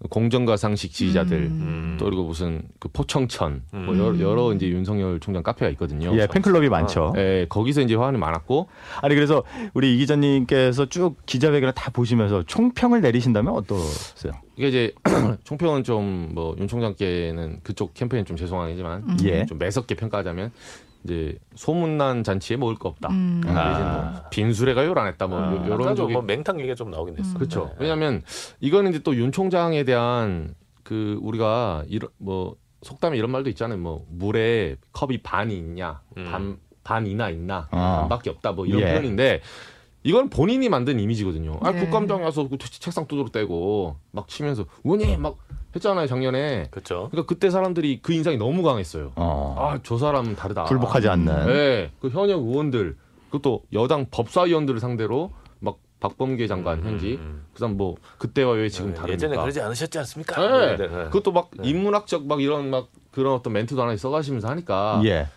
공정과 0.09 0.57
상식 0.57 0.91
지지자들 0.93 1.37
음. 1.37 1.97
또 1.99 2.05
그리고 2.05 2.23
무슨 2.23 2.63
그 2.79 2.89
포청천 2.89 3.61
뭐 3.71 3.93
음. 3.93 3.99
여러, 3.99 4.19
여러 4.19 4.53
이제 4.53 4.67
윤석열 4.67 5.19
총장 5.19 5.43
카페가 5.43 5.69
있거든요. 5.71 6.11
예, 6.17 6.27
팬클럽이 6.27 6.69
많죠. 6.69 7.13
예, 7.17 7.45
거기서 7.49 7.81
이제 7.81 7.95
화환이 7.95 8.17
많았고 8.17 8.67
아니 9.01 9.13
그래서 9.15 9.43
우리 9.73 9.93
이 9.93 9.97
기자님께서 9.97 10.87
쭉 10.87 11.17
기자회견을 11.25 11.73
다 11.73 11.91
보시면서 11.91 12.43
총평을 12.43 13.01
내리신다면 13.01 13.53
어떠세요? 13.53 14.33
이게 14.57 14.67
이제 14.69 14.93
총평은 15.43 15.83
좀 15.83 16.31
뭐 16.33 16.55
윤 16.57 16.67
총장께는 16.67 17.59
그쪽 17.63 17.93
캠페인 17.93 18.25
좀 18.25 18.35
죄송하지만 18.37 19.03
음. 19.07 19.17
예. 19.23 19.45
좀 19.45 19.57
매섭게 19.57 19.95
평가하자면 19.95 20.51
이제 21.03 21.37
소문난 21.55 22.23
잔치에 22.23 22.57
먹을 22.57 22.75
거 22.75 22.89
없다. 22.89 23.09
음. 23.09 23.41
아, 23.47 23.69
대신 23.69 23.83
뭐 23.83 24.01
아. 24.01 24.29
빈술회가 24.29 24.85
요란했다. 24.85 25.27
뭐 25.27 25.39
아, 25.39 25.51
아까도 25.65 25.95
쪽이 25.95 26.13
뭐 26.13 26.21
맹탕 26.21 26.59
얘기가 26.59 26.75
좀 26.75 26.91
나오긴 26.91 27.17
했어. 27.17 27.31
음. 27.31 27.33
그렇죠. 27.35 27.65
네. 27.69 27.75
왜냐하면 27.79 28.21
이거는 28.59 28.91
이제 28.91 28.99
또 28.99 29.13
윤 29.15 29.31
총장에 29.31 29.83
대한 29.83 30.53
그 30.83 31.19
우리가 31.21 31.83
이런 31.87 32.09
뭐 32.17 32.55
속담에 32.83 33.17
이런 33.17 33.31
말도 33.31 33.49
있잖아요. 33.51 33.77
뭐 33.79 34.05
물에 34.09 34.75
컵이 34.93 35.19
반이 35.19 35.55
있냐, 35.57 36.01
음. 36.17 36.25
반 36.31 36.57
반이나 36.83 37.29
있나, 37.29 37.67
아. 37.71 37.99
반밖에 38.01 38.29
없다. 38.29 38.53
뭐 38.53 38.65
이런 38.65 38.81
예. 38.81 38.85
표현인데 38.91 39.41
이건 40.03 40.29
본인이 40.29 40.67
만든 40.69 40.99
이미지거든요. 40.99 41.59
아, 41.61 41.71
네. 41.71 41.79
국감장에 41.79 42.23
와서 42.23 42.47
그 42.47 42.57
책상 42.57 43.07
두드러 43.07 43.29
떼고 43.29 43.97
막 44.11 44.27
치면서 44.27 44.65
의원님 44.83 45.21
막 45.21 45.37
했잖아요 45.75 46.07
작년에. 46.07 46.67
그렇죠. 46.71 47.07
그러니까 47.11 47.27
그때 47.27 47.49
사람들이 47.49 47.99
그 48.01 48.13
인상이 48.13 48.37
너무 48.37 48.63
강했어요. 48.63 49.11
어, 49.15 49.55
아저 49.59 49.97
사람은 49.97 50.35
다르다. 50.35 50.63
굴복하지 50.65 51.07
않는. 51.07 51.47
네, 51.47 51.91
그 52.01 52.09
현역 52.09 52.41
의원들 52.41 52.97
그것도 53.27 53.63
여당 53.73 54.07
법사위원들을 54.11 54.79
상대로 54.79 55.31
막 55.59 55.77
박범계 55.99 56.47
장관 56.47 56.83
현직 56.83 57.19
음, 57.19 57.45
그다음 57.53 57.77
뭐 57.77 57.95
그때와 58.17 58.53
왜 58.53 58.69
지금 58.69 58.89
음. 58.89 58.93
다릅니까? 58.93 59.13
예전에 59.13 59.37
그러지 59.37 59.61
않으셨지 59.61 59.97
않습니까? 59.99 60.41
네. 60.41 60.77
네, 60.77 60.87
네. 60.87 61.03
그것도 61.05 61.31
막 61.31 61.51
네. 61.55 61.69
인문학적 61.69 62.25
막 62.25 62.41
이런 62.41 62.69
막 62.69 62.89
그런 63.11 63.33
어떤 63.33 63.53
멘트도 63.53 63.81
하나 63.81 63.95
써가시면서 63.95 64.49
하니까 64.49 65.01
예. 65.05 65.27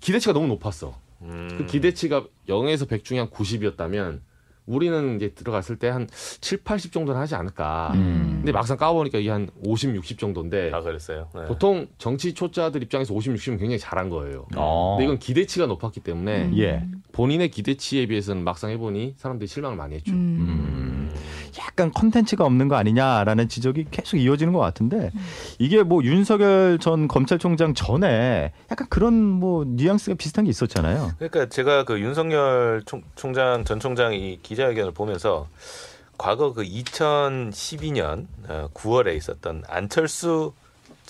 기대치가 0.00 0.32
너무 0.32 0.46
높았어. 0.46 0.94
음. 1.22 1.48
그 1.58 1.66
기대치가 1.66 2.24
0에서 2.48 2.88
100 2.88 3.04
중에 3.04 3.18
한 3.18 3.28
90이었다면 3.28 4.20
우리는 4.66 5.16
이제 5.16 5.30
들어갔을 5.34 5.76
때 5.76 5.88
한 5.88 6.06
7, 6.40 6.58
80 6.62 6.92
정도는 6.92 7.20
하지 7.20 7.34
않을까. 7.34 7.90
음. 7.94 8.34
근데 8.36 8.52
막상 8.52 8.76
까보니까 8.76 9.18
이게 9.18 9.28
한 9.30 9.48
50, 9.64 9.96
60 9.96 10.18
정도인데 10.18 10.70
아 10.72 10.80
그랬어요. 10.80 11.28
네. 11.34 11.46
보통 11.46 11.88
정치 11.98 12.34
초짜들 12.34 12.82
입장에서 12.84 13.12
50, 13.12 13.34
60은 13.34 13.58
굉장히 13.58 13.78
잘한 13.78 14.08
거예요. 14.10 14.46
어. 14.56 14.94
근데 14.96 15.04
이건 15.06 15.18
기대치가 15.18 15.66
높았기 15.66 16.00
때문에 16.00 16.44
음. 16.46 16.58
예. 16.58 16.84
본인의 17.12 17.50
기대치에 17.50 18.06
비해서는 18.06 18.44
막상 18.44 18.70
해보니 18.70 19.14
사람들이 19.16 19.48
실망을 19.48 19.76
많이 19.76 19.96
했죠. 19.96 20.12
음. 20.12 20.99
음. 21.14 21.40
약간 21.58 21.92
컨텐츠가 21.92 22.44
없는 22.44 22.68
거 22.68 22.76
아니냐라는 22.76 23.48
지적이 23.48 23.86
계속 23.90 24.16
이어지는 24.16 24.52
것 24.52 24.60
같은데 24.60 25.10
이게 25.58 25.82
뭐 25.82 26.02
윤석열 26.04 26.78
전 26.78 27.08
검찰총장 27.08 27.74
전에 27.74 28.52
약간 28.70 28.86
그런 28.88 29.14
뭐 29.14 29.64
뉘앙스가 29.66 30.16
비슷한 30.16 30.44
게 30.44 30.50
있었잖아요. 30.50 31.12
그러니까 31.18 31.46
제가 31.46 31.84
그 31.84 32.00
윤석열 32.00 32.82
총, 32.86 33.02
총장 33.16 33.64
전 33.64 33.80
총장 33.80 34.14
이 34.14 34.38
기자회견을 34.42 34.92
보면서 34.92 35.48
과거 36.18 36.52
그 36.52 36.62
2012년 36.62 38.26
9월에 38.74 39.16
있었던 39.16 39.64
안철수 39.68 40.52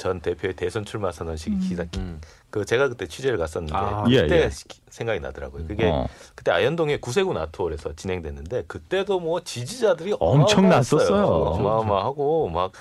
전 0.00 0.18
대표의 0.20 0.54
대선 0.54 0.86
출마 0.86 1.12
선언식 1.12 1.52
음. 1.52 1.60
기사 1.60 1.84
음. 1.98 2.22
그 2.48 2.64
제가 2.64 2.88
그때 2.88 3.06
취재를 3.06 3.36
갔었는데 3.36 3.76
아, 3.76 4.04
예, 4.08 4.22
그때 4.22 4.44
예. 4.44 4.50
시- 4.50 4.64
생각이 4.88 5.20
나더라고요. 5.20 5.66
그게 5.66 5.90
어. 5.90 6.08
그때 6.34 6.50
아현동의 6.52 7.02
구세군 7.02 7.36
아트홀에서 7.36 7.94
진행됐는데 7.96 8.64
그때도 8.66 9.20
뭐 9.20 9.42
지지자들이 9.44 10.16
엄청. 10.18 10.70
났었어요. 10.70 11.26
어마어마하고 11.26 12.48
막 12.48 12.72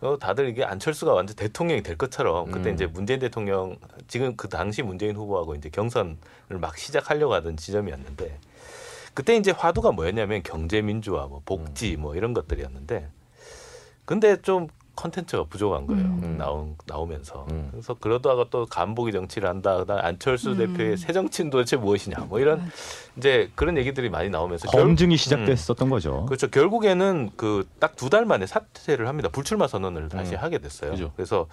어, 0.00 0.16
다들 0.16 0.48
이게 0.48 0.62
안철수가 0.62 1.12
완전 1.12 1.34
대통령이 1.34 1.82
될 1.82 1.98
것처럼 1.98 2.52
그때 2.52 2.70
음. 2.70 2.74
이제 2.74 2.86
문재인 2.86 3.18
대통령 3.18 3.76
지금 4.06 4.36
그 4.36 4.48
당시 4.48 4.82
문재인 4.82 5.16
후보하고 5.16 5.56
이제 5.56 5.70
경선을 5.70 6.16
막 6.60 6.78
시작하려고 6.78 7.34
하던 7.34 7.56
지점이었는데 7.56 8.38
그때 9.12 9.34
이제 9.36 9.50
화두가 9.50 9.90
뭐였냐면 9.90 10.44
경제 10.44 10.80
민주화, 10.82 11.26
뭐 11.26 11.42
복지 11.44 11.96
뭐 11.96 12.14
이런 12.14 12.32
것들이었는데 12.32 13.08
근데 14.04 14.40
좀 14.40 14.68
컨텐츠가 15.04 15.44
부족한 15.44 15.86
거예요. 15.86 16.02
음. 16.04 16.36
나온 16.38 16.76
나오면서 16.86 17.46
음. 17.50 17.68
그래서 17.70 17.94
그러다가 17.98 18.44
또 18.50 18.66
간보기 18.66 19.12
정치를 19.12 19.48
한다. 19.48 19.78
그다음 19.78 20.00
안철수 20.04 20.50
음. 20.50 20.58
대표의 20.58 20.96
새 20.98 21.12
정치는 21.12 21.50
도대체 21.50 21.76
무엇이냐. 21.76 22.26
뭐 22.28 22.38
이런 22.38 22.70
이제 23.16 23.50
그런 23.54 23.76
얘기들이 23.78 24.10
많이 24.10 24.28
나오면서 24.28 24.68
결- 24.68 24.82
검증이 24.82 25.16
시작됐었던 25.16 25.88
거죠. 25.88 26.26
그렇죠. 26.26 26.48
결국에는 26.50 27.30
그 27.36 27.64
딱 27.80 27.96
두 27.96 28.10
달 28.10 28.24
만에 28.26 28.46
사퇴를 28.46 29.08
합니다. 29.08 29.28
불출마 29.30 29.66
선언을 29.68 30.08
다시 30.08 30.34
음. 30.34 30.38
하게 30.40 30.58
됐어요. 30.58 30.90
그죠. 30.90 31.12
그래서 31.16 31.46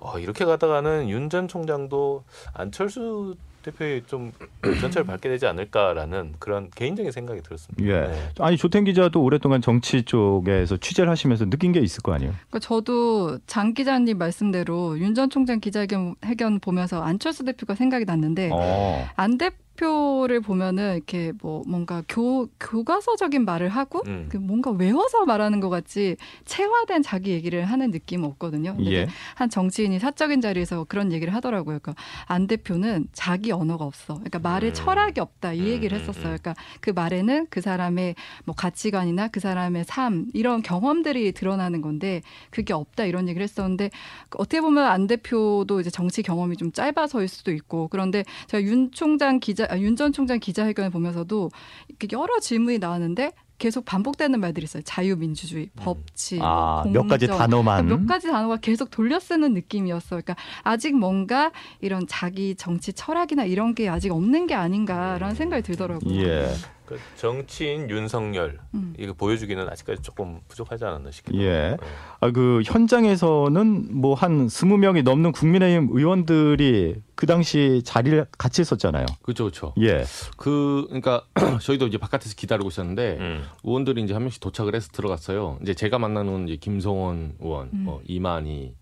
어, 0.00 0.18
이렇게 0.18 0.44
가다가는 0.44 1.08
윤 1.08 1.28
전 1.28 1.48
총장도 1.48 2.22
안철수 2.54 3.34
대표의 3.66 4.02
좀 4.06 4.32
전철을 4.62 5.04
밟게 5.06 5.28
되지 5.28 5.46
않을까라는 5.46 6.34
그런 6.38 6.70
개인적인 6.74 7.12
생각이 7.12 7.42
들었습니다. 7.42 7.84
예. 7.84 8.06
네. 8.08 8.28
아니 8.38 8.56
조태인 8.56 8.84
기자도 8.84 9.22
오랫동안 9.22 9.60
정치 9.60 10.02
쪽에서 10.02 10.76
취재를 10.78 11.10
하시면서 11.10 11.44
느낀 11.50 11.72
게 11.72 11.80
있을 11.80 12.02
거 12.02 12.12
아니에요. 12.14 12.32
그러니까 12.32 12.58
저도 12.60 13.38
장 13.46 13.74
기자님 13.74 14.18
말씀대로 14.18 14.98
윤 14.98 15.14
전 15.16 15.30
총장 15.30 15.60
기자회견 15.60 16.14
회견 16.26 16.60
보면서 16.60 17.02
안철수 17.02 17.44
대표가 17.44 17.74
생각이 17.74 18.04
났는데 18.04 18.50
어. 18.52 19.06
안 19.16 19.38
대 19.38 19.50
표를 19.76 20.40
보면은 20.40 20.96
이렇게 20.96 21.32
뭐 21.40 21.62
뭔가 21.66 22.02
교 22.08 22.48
교과서적인 22.58 23.44
말을 23.44 23.68
하고 23.68 24.02
음. 24.06 24.26
그 24.30 24.36
뭔가 24.36 24.70
외워서 24.70 25.24
말하는 25.24 25.60
것 25.60 25.68
같지 25.68 26.16
체화된 26.44 27.02
자기 27.02 27.30
얘기를 27.30 27.64
하는 27.64 27.90
느낌은 27.90 28.28
없거든요. 28.30 28.76
예. 28.86 29.06
한 29.34 29.48
정치인이 29.50 29.98
사적인 29.98 30.40
자리에서 30.40 30.84
그런 30.84 31.12
얘기를 31.12 31.34
하더라고요. 31.34 31.78
그러니까 31.78 31.94
안 32.26 32.46
대표는 32.46 33.08
자기 33.12 33.52
언어가 33.52 33.84
없어. 33.84 34.14
그러니까 34.14 34.38
말에 34.38 34.68
음. 34.68 34.74
철학이 34.74 35.20
없다 35.20 35.52
이 35.52 35.60
음, 35.60 35.66
얘기를 35.66 35.96
음, 35.96 36.00
했었어요. 36.00 36.32
음. 36.32 36.38
그러니까 36.42 36.54
그 36.80 36.90
말에는 36.90 37.46
그 37.50 37.60
사람의 37.60 38.14
뭐 38.44 38.54
가치관이나 38.54 39.28
그 39.28 39.40
사람의 39.40 39.84
삶 39.84 40.26
이런 40.32 40.62
경험들이 40.62 41.32
드러나는 41.32 41.82
건데 41.82 42.22
그게 42.50 42.72
없다 42.72 43.04
이런 43.04 43.28
얘기를 43.28 43.42
했었는데 43.42 43.90
어떻게 44.36 44.60
보면 44.60 44.86
안 44.86 45.06
대표도 45.06 45.80
이제 45.80 45.90
정치 45.90 46.22
경험이 46.22 46.56
좀 46.56 46.72
짧아서일 46.72 47.28
수도 47.28 47.52
있고 47.52 47.88
그런데 47.88 48.24
제가 48.46 48.62
윤 48.62 48.90
총장 48.90 49.40
기자 49.40 49.65
윤전 49.72 50.12
총장 50.12 50.38
기자회견을 50.38 50.90
보면서도 50.90 51.50
이렇게 51.88 52.08
여러 52.12 52.38
질문이 52.40 52.78
나왔는데 52.78 53.32
계속 53.58 53.84
반복되는 53.86 54.38
말들이 54.38 54.64
있어요. 54.64 54.82
자유민주주의, 54.84 55.70
법치, 55.76 56.38
아, 56.42 56.82
뭐몇 56.84 57.08
가지 57.08 57.26
공정. 57.26 57.38
단어만. 57.38 57.86
몇 57.86 58.06
가지 58.06 58.28
단어가 58.28 58.56
계속 58.56 58.90
돌려 58.90 59.18
쓰는 59.18 59.54
느낌이었어요. 59.54 60.20
그러니까 60.20 60.36
아직 60.62 60.94
뭔가 60.94 61.52
이런 61.80 62.06
자기 62.06 62.54
정치 62.54 62.92
철학이나 62.92 63.44
이런 63.44 63.74
게 63.74 63.88
아직 63.88 64.12
없는 64.12 64.46
게 64.46 64.54
아닌가라는 64.54 65.34
생각이 65.34 65.62
들더라고요. 65.62 66.22
예. 66.22 66.48
그 66.86 66.98
정치인 67.16 67.90
윤석열 67.90 68.58
음. 68.74 68.94
이거 68.98 69.12
보여주기는 69.12 69.68
아직까지 69.68 70.02
조금 70.02 70.40
부족하지 70.48 70.84
않았나 70.84 71.10
싶기도 71.10 71.38
예. 71.42 71.70
하고. 71.70 71.86
아, 72.20 72.30
그 72.30 72.62
현장에서는 72.64 74.00
뭐 74.00 74.14
한 74.14 74.48
스무 74.48 74.78
명이 74.78 75.02
넘는 75.02 75.32
국민의힘 75.32 75.88
의원들이 75.90 77.02
그 77.14 77.26
당시 77.26 77.82
자리를 77.84 78.24
같이 78.38 78.62
있었잖아요. 78.62 79.04
그렇죠, 79.22 79.44
그렇죠. 79.44 79.74
예. 79.80 80.04
그 80.38 80.84
그러니까 80.88 81.26
저희도 81.60 81.86
이제 81.88 81.98
바깥에서 81.98 82.34
기다리고 82.34 82.68
있었는데 82.68 83.18
음. 83.20 83.44
의원들이 83.64 84.02
이제 84.02 84.14
한 84.14 84.22
명씩 84.22 84.40
도착을 84.40 84.74
해서 84.74 84.88
들어갔어요. 84.92 85.58
이제 85.60 85.74
제가 85.74 85.98
만나는 85.98 86.48
이제 86.48 86.56
김성원 86.56 87.34
의원, 87.40 87.68
음. 87.74 87.84
뭐 87.84 88.00
이만희 88.06 88.74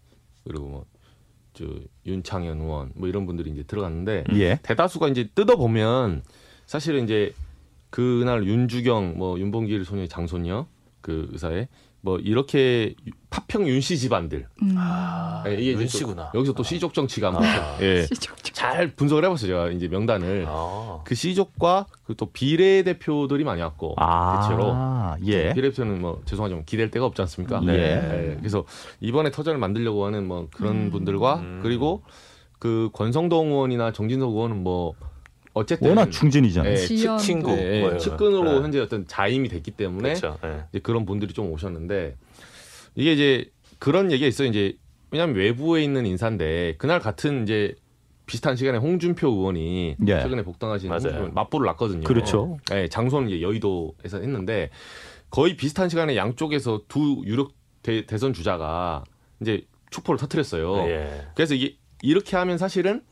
그리고 0.44 0.66
뭐 0.68 0.94
저 1.54 1.64
윤창현 2.04 2.60
의원 2.60 2.90
뭐 2.94 3.08
이런 3.08 3.26
분들이 3.26 3.50
이제 3.50 3.62
들어갔는데 3.62 4.24
예. 4.34 4.58
대다수가 4.62 5.08
이제 5.08 5.28
뜯어 5.34 5.56
보면 5.56 6.22
사실은 6.66 7.04
이제 7.04 7.32
그날 7.94 8.44
윤주경 8.44 9.14
뭐 9.18 9.38
윤봉길 9.38 9.84
소녀의 9.84 10.08
장손녀 10.08 10.66
그 11.00 11.28
의사의 11.30 11.68
뭐 12.00 12.18
이렇게 12.18 12.96
파평 13.30 13.68
윤씨 13.68 13.98
집안들 13.98 14.48
음. 14.62 14.74
아, 14.76 15.44
예, 15.46 15.54
이게 15.54 15.74
윤씨구나. 15.74 16.32
또 16.32 16.38
여기서 16.40 16.54
또 16.54 16.64
시족 16.64 16.92
정치가 16.92 17.28
한번 17.28 17.44
아. 17.44 17.78
예. 17.80 18.04
잘 18.52 18.88
분석을 18.96 19.24
해봤어요 19.24 19.46
제가 19.46 19.70
이제 19.70 19.86
명단을 19.86 20.44
아. 20.48 21.02
그 21.04 21.14
시족과 21.14 21.86
그 22.02 22.16
또 22.16 22.26
비례 22.32 22.82
대표들이 22.82 23.44
많이 23.44 23.62
왔고 23.62 23.94
대체로 23.94 24.72
아, 24.74 25.16
예. 25.26 25.52
비례 25.54 25.70
대표는 25.70 26.00
뭐 26.00 26.20
죄송하지만 26.24 26.64
기댈 26.64 26.90
데가 26.90 27.06
없지 27.06 27.22
않습니까? 27.22 27.60
네. 27.60 27.72
예, 27.74 28.36
그래서 28.40 28.64
이번에 29.00 29.30
터전을 29.30 29.60
만들려고 29.60 30.04
하는 30.04 30.26
뭐 30.26 30.48
그런 30.52 30.86
음. 30.86 30.90
분들과 30.90 31.36
음. 31.36 31.60
그리고 31.62 32.02
그 32.58 32.90
권성동 32.92 33.52
의원이나 33.52 33.92
정진석 33.92 34.30
의원은 34.32 34.64
뭐 34.64 34.94
어쨌든 35.54 35.88
워낙 35.88 36.10
중진이잖아요. 36.10 36.72
예. 36.72 36.76
친- 36.76 37.16
친구 37.18 37.50
예, 37.52 37.80
뭐예요. 37.80 37.98
측근으로 37.98 38.44
네. 38.54 38.60
현재 38.60 38.80
어떤 38.80 39.06
자임이 39.06 39.48
됐기 39.48 39.70
때문에 39.72 40.14
그렇죠. 40.14 40.38
예. 40.44 40.64
이제 40.70 40.80
그런 40.80 41.06
분들이 41.06 41.32
좀 41.32 41.50
오셨는데 41.52 42.16
이게 42.96 43.12
이제 43.12 43.50
그런 43.78 44.10
얘기가 44.12 44.26
있어요. 44.28 44.48
이제 44.48 44.76
왜냐하면 45.10 45.36
외부에 45.36 45.82
있는 45.84 46.06
인사인데 46.06 46.74
그날 46.78 46.98
같은 47.00 47.44
이제 47.44 47.74
비슷한 48.26 48.56
시간에 48.56 48.78
홍준표 48.78 49.28
의원이 49.28 49.96
예. 50.08 50.20
최근에 50.22 50.42
복당하신 50.42 50.88
맞아요. 50.88 50.98
홍준표 51.02 51.18
의원 51.18 51.34
맞보를 51.34 51.66
놨거든요. 51.66 52.04
그렇죠. 52.04 52.58
네, 52.70 52.88
장소는 52.88 53.28
이제 53.28 53.40
여의도에서 53.42 54.20
했는데 54.20 54.70
거의 55.30 55.56
비슷한 55.56 55.88
시간에 55.88 56.16
양쪽에서 56.16 56.82
두 56.88 57.22
유력 57.26 57.52
대, 57.82 58.06
대선 58.06 58.32
주자가 58.32 59.04
이제 59.40 59.66
촉포를 59.90 60.18
터뜨렸어요. 60.18 60.88
예. 60.88 61.26
그래서 61.36 61.54
이게 61.54 61.76
이렇게 62.02 62.36
하면 62.36 62.58
사실은 62.58 63.02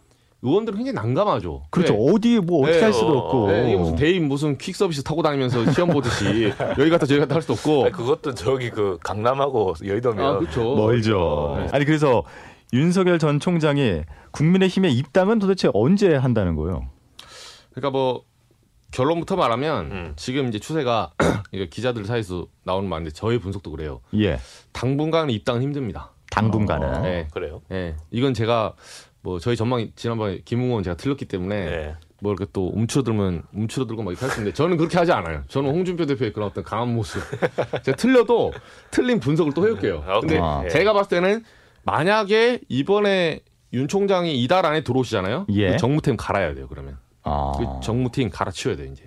의원들은 0.43 0.77
굉장히 0.79 0.95
난감하죠. 0.95 1.63
그렇죠. 1.71 1.95
왜? 1.95 2.13
어디 2.13 2.41
뭐 2.41 2.63
어떻게 2.63 2.79
네, 2.79 2.85
할 2.85 2.93
수도 2.93 3.13
어, 3.13 3.19
없고. 3.19 3.51
네, 3.51 3.69
이게 3.69 3.77
무슨 3.77 3.97
대입 3.97 4.23
무슨 4.23 4.59
퀵 4.59 4.75
서비스 4.75 5.03
타고 5.05 5.23
다니면서 5.23 5.71
시험 5.73 5.91
보듯이 5.91 6.53
여기 6.79 6.91
갔다 6.91 7.07
저기 7.07 7.21
갔다 7.21 7.37
할 7.37 7.43
수도 7.43 7.55
없고. 7.55 7.85
아니, 7.85 7.93
그것도 7.93 8.35
저기 8.35 8.71
그 8.71 8.99
강남하고 9.05 9.75
여의도면 9.85 10.25
아, 10.25 10.39
그렇죠. 10.39 10.75
멀죠. 10.75 11.55
네. 11.59 11.69
아니 11.73 11.85
그래서 11.85 12.25
윤석열 12.73 13.21
전 13.21 13.39
총장이 13.39 14.03
국민의힘에 14.33 14.91
입당은 14.91 15.39
도대체 15.39 15.71
언제 15.75 16.15
한다는 16.15 16.57
거예요? 16.57 16.89
그러니까 17.71 17.91
뭐 17.91 18.25
결론부터 18.91 19.37
말하면 19.37 19.91
음. 19.93 20.13
지금 20.17 20.49
이제 20.49 20.59
추세가 20.59 21.13
기자들 21.71 22.05
사이에서 22.05 22.47
나오는 22.65 22.89
말인데 22.89 23.13
저의 23.13 23.39
분석도 23.39 23.71
그래요. 23.71 24.01
예. 24.15 24.39
당분간 24.73 25.31
입당은 25.31 25.63
힘듭니다. 25.63 26.11
당분간은. 26.31 26.95
어, 26.95 27.03
네. 27.03 27.29
그래요. 27.31 27.63
예. 27.71 27.95
이건 28.11 28.35
제가 28.35 28.75
뭐 29.23 29.39
저희 29.39 29.57
전망이 29.57 29.93
지난번에 29.95 30.41
김웅원 30.45 30.83
제가 30.83 30.97
틀렸기 30.97 31.25
때문에 31.27 31.57
예. 31.57 31.97
뭐 32.21 32.33
이렇게 32.33 32.51
또 32.53 32.69
움츠러들면 32.69 33.45
움츠러들고 33.53 34.03
막 34.03 34.11
이렇게 34.11 34.25
할 34.25 34.31
수 34.33 34.41
있는데 34.41 34.55
저는 34.55 34.77
그렇게 34.77 34.99
하지 34.99 35.13
않아요. 35.13 35.43
저는 35.49 35.71
홍준표 35.71 36.07
대표의 36.07 36.33
그런 36.33 36.49
어떤 36.49 36.63
강한 36.65 36.95
모습. 36.95 37.21
제가 37.83 37.97
틀려도 37.97 38.53
틀린 38.91 39.19
분석을 39.21 39.53
또 39.55 39.67
해올게요. 39.67 40.05
아, 40.07 40.21
근데. 40.21 40.41
예. 40.65 40.69
제가 40.69 40.93
봤을 40.93 41.09
때는 41.11 41.45
만약에 41.85 42.61
이번에 42.69 43.41
윤 43.73 43.89
총장이 43.89 44.41
이달 44.43 44.67
안에 44.67 44.83
들어오시잖아요. 44.83 45.47
예. 45.51 45.71
그 45.73 45.77
정무팀 45.79 46.17
갈아야 46.17 46.55
돼요. 46.55 46.67
그러면 46.69 46.99
아. 47.23 47.53
그 47.57 47.65
정무팀 47.85 48.31
갈아치워야 48.31 48.77
돼요. 48.77 48.91
이제 48.93 49.05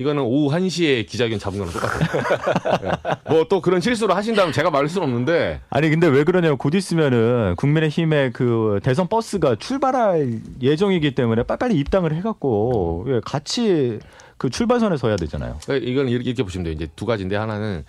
이거는 0.00 0.22
오후 0.22 0.50
1시에 0.56 1.06
기자회견 1.06 1.38
잡은 1.38 1.58
거랑 1.58 1.72
똑같아요. 1.74 2.92
뭐또 3.28 3.60
그런 3.60 3.82
실수를 3.82 4.16
하신다면 4.16 4.50
제가 4.54 4.70
말할 4.70 4.88
수는 4.88 5.06
없는데 5.08 5.60
아니 5.68 5.90
근데 5.90 6.06
왜 6.06 6.24
그러냐면 6.24 6.56
곧 6.56 6.74
있으면은 6.74 7.54
국민의힘의 7.56 8.32
그 8.32 8.80
대선 8.82 9.08
버스가 9.08 9.56
출발할 9.56 10.40
예정이기 10.62 11.14
때문에 11.14 11.42
빨리빨리 11.42 11.74
입당을 11.76 12.14
해갖고 12.14 13.04
예, 13.08 13.20
같이 13.24 13.98
그 14.38 14.48
출발선에 14.48 14.96
서야 14.96 15.16
되잖아요. 15.16 15.58
그러니까 15.64 15.86
이건 15.90 16.08
이렇게, 16.08 16.30
이렇게 16.30 16.42
보시면 16.44 16.64
돼요. 16.64 16.72
이제 16.72 16.88
두 16.96 17.04
가지인데 17.04 17.36
하나는 17.36 17.84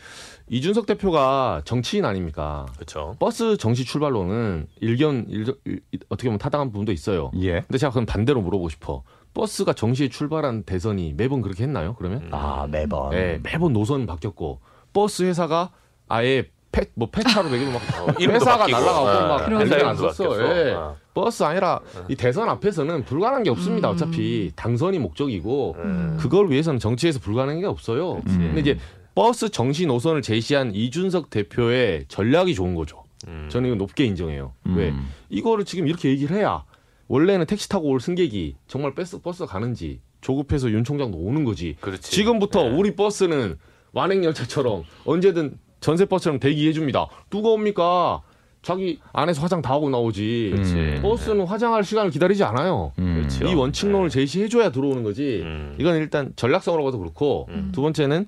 이준석 0.49 0.85
대표가 0.85 1.61
정치인 1.63 2.03
아닙니까? 2.03 2.65
그렇죠. 2.75 3.15
버스 3.19 3.55
정시 3.55 3.85
출발로는 3.85 4.67
일견 4.81 5.25
일, 5.29 5.45
일- 5.63 5.79
어떻게 6.09 6.27
보면 6.27 6.39
타당한 6.39 6.71
부분도 6.73 6.91
있어요. 6.91 7.31
예. 7.39 7.61
근데 7.61 7.77
제가 7.77 7.91
그럼 7.93 8.05
반대로 8.05 8.41
물어보고 8.41 8.67
싶어. 8.67 9.03
버스가 9.33 9.73
정시에 9.73 10.09
출발한 10.09 10.63
대선이 10.63 11.13
매번 11.15 11.41
그렇게 11.41 11.63
했나요? 11.63 11.95
그러면? 11.97 12.27
아 12.31 12.67
매번. 12.69 13.11
네, 13.11 13.39
매번 13.43 13.73
노선 13.73 14.05
바뀌었고 14.05 14.59
버스 14.93 15.23
회사가 15.23 15.71
아예 16.07 16.49
폐, 16.71 16.85
뭐 16.95 17.09
폐차로 17.09 17.49
매기고 17.51 17.71
막 17.71 17.81
어, 17.99 18.13
회사가. 18.19 18.67
날라가고 18.67 19.07
아, 19.07 19.27
막 19.27 19.45
그런 19.45 19.59
난리가 19.67 19.93
났었어. 19.93 20.29
바뀌었어. 20.29 20.67
예. 20.69 20.73
아. 20.73 20.95
버스 21.13 21.43
아니라 21.43 21.79
이 22.07 22.15
대선 22.15 22.47
앞에서는 22.49 23.03
불가능한 23.03 23.43
게 23.43 23.49
없습니다. 23.49 23.89
음. 23.89 23.93
어차피 23.93 24.51
당선이 24.55 24.99
목적이고 24.99 25.75
음. 25.79 26.17
그걸 26.19 26.49
위해서는 26.49 26.79
정치에서 26.79 27.19
불가능한 27.19 27.59
게 27.61 27.67
없어요. 27.67 28.13
음. 28.15 28.23
근데 28.25 28.61
이제 28.61 28.77
버스 29.13 29.49
정시 29.49 29.85
노선을 29.87 30.21
제시한 30.21 30.73
이준석 30.73 31.29
대표의 31.29 32.05
전략이 32.07 32.55
좋은 32.55 32.75
거죠. 32.75 33.03
음. 33.27 33.47
저는 33.51 33.67
이거 33.69 33.75
높게 33.77 34.05
인정해요. 34.05 34.53
음. 34.67 34.77
왜? 34.77 34.93
이거를 35.29 35.65
지금 35.65 35.85
이렇게 35.87 36.09
얘기를 36.09 36.35
해야 36.37 36.63
원래는 37.11 37.45
택시 37.45 37.67
타고 37.67 37.89
올 37.89 37.99
승객이 37.99 38.55
정말 38.67 38.95
버스 38.95 39.19
버스가 39.19 39.45
가는지 39.45 39.99
조급해서 40.21 40.71
윤 40.71 40.85
총장도 40.85 41.17
오는 41.17 41.43
거지. 41.43 41.75
그렇지. 41.81 42.09
지금부터 42.09 42.63
네. 42.63 42.69
우리 42.69 42.95
버스는 42.95 43.57
완행 43.91 44.23
열차처럼 44.23 44.83
언제든 45.03 45.59
전세 45.81 46.05
버스처럼 46.05 46.39
대기해 46.39 46.71
줍니다. 46.71 47.07
누가 47.29 47.49
옵니까? 47.49 48.21
자기 48.61 49.01
안에서 49.11 49.41
화장 49.41 49.61
다 49.61 49.73
하고 49.73 49.89
나오지. 49.89 50.51
그렇지. 50.53 50.73
음. 50.73 50.99
버스는 51.01 51.45
화장할 51.45 51.83
시간을 51.83 52.11
기다리지 52.11 52.45
않아요. 52.45 52.93
음. 52.99 53.15
그렇죠. 53.15 53.45
이 53.45 53.55
원칙론을 53.55 54.09
제시해줘야 54.09 54.71
들어오는 54.71 55.03
거지. 55.03 55.41
음. 55.43 55.75
이건 55.79 55.97
일단 55.97 56.31
전략성으로 56.37 56.81
봐도 56.85 56.97
그렇고 56.97 57.47
음. 57.49 57.73
두 57.73 57.81
번째는 57.81 58.25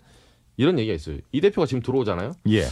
이런 0.57 0.77
얘기가 0.77 0.93
있어요. 0.93 1.19
이 1.31 1.39
대표가 1.39 1.67
지금 1.67 1.81
들어오잖아요. 1.81 2.33
예. 2.49 2.65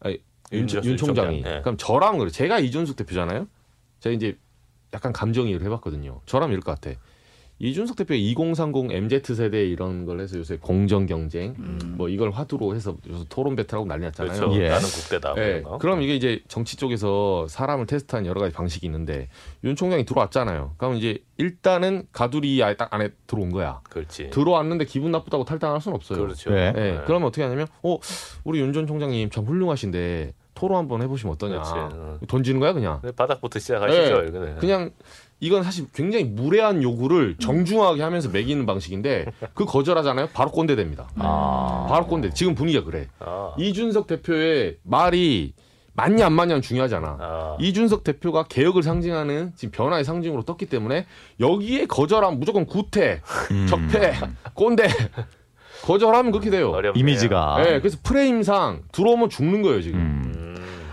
아니, 0.00 0.18
윤, 0.52 0.66
윤윤 0.66 0.96
총장이. 0.96 1.42
총장. 1.42 1.56
예. 1.56 1.60
그럼 1.60 1.76
저랑 1.76 2.16
그래. 2.16 2.30
제가 2.30 2.58
이준석 2.58 2.96
대표잖아요. 2.96 3.46
제가 4.00 4.14
이제 4.14 4.38
약간 4.94 5.12
감정이입을 5.12 5.62
해봤거든요. 5.64 6.20
저라면 6.26 6.52
이럴 6.52 6.62
것 6.62 6.80
같아. 6.80 6.98
이준석 7.60 7.96
대표가 7.96 8.14
2030 8.14 8.92
MZ 8.92 9.34
세대 9.34 9.66
이런 9.66 10.04
걸 10.04 10.20
해서 10.20 10.38
요새 10.38 10.58
공정 10.58 11.06
경쟁 11.06 11.56
음. 11.58 11.94
뭐 11.96 12.08
이걸 12.08 12.30
화두로 12.30 12.76
해서 12.76 12.96
요새 13.10 13.24
토론 13.28 13.56
배틀하고 13.56 13.84
난리 13.84 14.04
났잖아요. 14.04 14.38
그렇죠. 14.38 14.62
예. 14.62 14.68
나는 14.68 14.84
국대다. 14.86 15.34
뭐 15.34 15.42
예. 15.42 15.64
그럼 15.80 16.00
이게 16.02 16.14
이제 16.14 16.40
정치 16.46 16.76
쪽에서 16.76 17.48
사람을 17.48 17.86
테스트한 17.86 18.26
여러 18.26 18.40
가지 18.40 18.54
방식이 18.54 18.86
있는데 18.86 19.28
윤 19.64 19.74
총장이 19.74 20.04
들어왔잖아요. 20.04 20.74
그럼 20.76 20.94
이제 20.94 21.18
일단은 21.36 22.06
가두리 22.12 22.62
아예 22.62 22.76
딱 22.76 22.94
안에 22.94 23.08
들어온 23.26 23.50
거야. 23.50 23.80
그렇지. 23.90 24.30
들어왔는데 24.30 24.84
기분 24.84 25.10
나쁘다고 25.10 25.44
탈당할 25.44 25.80
수는 25.80 25.96
없어요. 25.96 26.20
그렇죠. 26.20 26.50
네. 26.50 26.72
예, 26.76 26.80
네. 26.80 27.00
그러면 27.06 27.26
어떻게 27.26 27.42
하냐면, 27.42 27.66
어, 27.82 27.98
우리 28.44 28.60
윤 28.60 28.72
전 28.72 28.86
총장님 28.86 29.30
참 29.30 29.44
훌륭하신데 29.46 30.32
토론 30.58 30.76
한번 30.78 31.02
해보시면 31.02 31.34
어떠냐. 31.34 31.52
그렇지. 31.54 31.72
어. 31.74 32.18
던지는 32.26 32.58
거야 32.58 32.72
그냥. 32.72 32.98
근데 33.00 33.14
바닥부터 33.14 33.60
시작하시죠. 33.60 34.22
네. 34.32 34.54
그냥 34.58 34.90
이건 35.38 35.62
사실 35.62 35.86
굉장히 35.94 36.24
무례한 36.24 36.82
요구를 36.82 37.36
정중하게 37.38 38.02
하면서 38.02 38.28
매기는 38.28 38.66
방식인데 38.66 39.26
그 39.54 39.64
거절하잖아요. 39.64 40.30
바로 40.32 40.50
꼰대 40.50 40.74
됩니다. 40.74 41.08
아. 41.14 41.86
바로 41.88 42.06
꼰대. 42.08 42.30
지금 42.30 42.56
분위기가 42.56 42.84
그래. 42.84 43.06
아. 43.20 43.54
이준석 43.56 44.08
대표의 44.08 44.78
말이 44.82 45.52
맞냐 45.92 46.26
안 46.26 46.32
맞냐는 46.32 46.60
중요하잖아. 46.60 47.16
아. 47.20 47.56
이준석 47.60 48.02
대표가 48.02 48.42
개혁을 48.44 48.82
상징하는 48.82 49.52
지금 49.54 49.70
변화의 49.70 50.04
상징으로 50.04 50.42
떴기 50.42 50.66
때문에 50.66 51.06
여기에 51.38 51.86
거절하면 51.86 52.40
무조건 52.40 52.66
구태, 52.66 53.20
음. 53.52 53.66
적폐, 53.68 54.14
꼰대. 54.54 54.88
거절하면 55.82 56.32
그렇게 56.32 56.50
돼요. 56.50 56.70
어렵네요. 56.72 57.00
이미지가. 57.00 57.62
네, 57.62 57.78
그래서 57.78 57.98
프레임상 58.02 58.82
들어오면 58.90 59.30
죽는 59.30 59.62
거예요 59.62 59.80
지금. 59.80 60.00
음. 60.00 60.47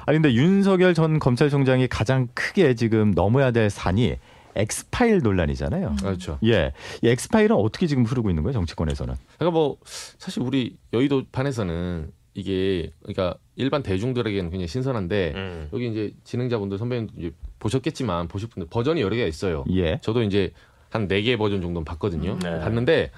음. 0.05 0.09
아니 0.09 0.17
근데 0.17 0.33
윤석열 0.33 0.93
전 0.93 1.19
검찰총장이 1.19 1.87
가장 1.87 2.27
크게 2.33 2.75
지금 2.75 3.11
넘어야 3.11 3.51
될 3.51 3.69
산이 3.69 4.15
엑스파일 4.55 5.19
논란이잖아요. 5.19 5.95
그렇죠. 6.01 6.39
예. 6.45 6.71
이 7.01 7.09
엑스파일은 7.09 7.55
어떻게 7.55 7.87
지금 7.87 8.05
흐르고 8.05 8.29
있는 8.29 8.43
거예요, 8.43 8.53
정치권에서는? 8.53 9.13
그러니까 9.37 9.51
뭐 9.53 9.77
사실 9.83 10.41
우리 10.43 10.77
여의도 10.93 11.23
판에서는 11.31 12.11
이게 12.35 12.91
그러니까 13.03 13.35
일반 13.57 13.83
대중들에게는 13.83 14.51
굉장히 14.51 14.67
신선한데 14.67 15.33
음. 15.35 15.69
여기 15.73 15.89
이제 15.89 16.13
진행자분들 16.23 16.77
선배님도 16.77 17.13
이제 17.17 17.31
보셨겠지만 17.59 18.27
보실 18.29 18.49
분들 18.49 18.67
버전이 18.69 19.01
여러 19.01 19.15
개가 19.15 19.27
있어요. 19.27 19.65
예. 19.73 19.97
저도 20.01 20.21
이제 20.23 20.51
한 20.89 21.07
네 21.09 21.21
개 21.21 21.35
버전 21.35 21.61
정도는 21.61 21.83
봤거든요. 21.83 22.37
네. 22.41 22.59
봤는데 22.61 23.11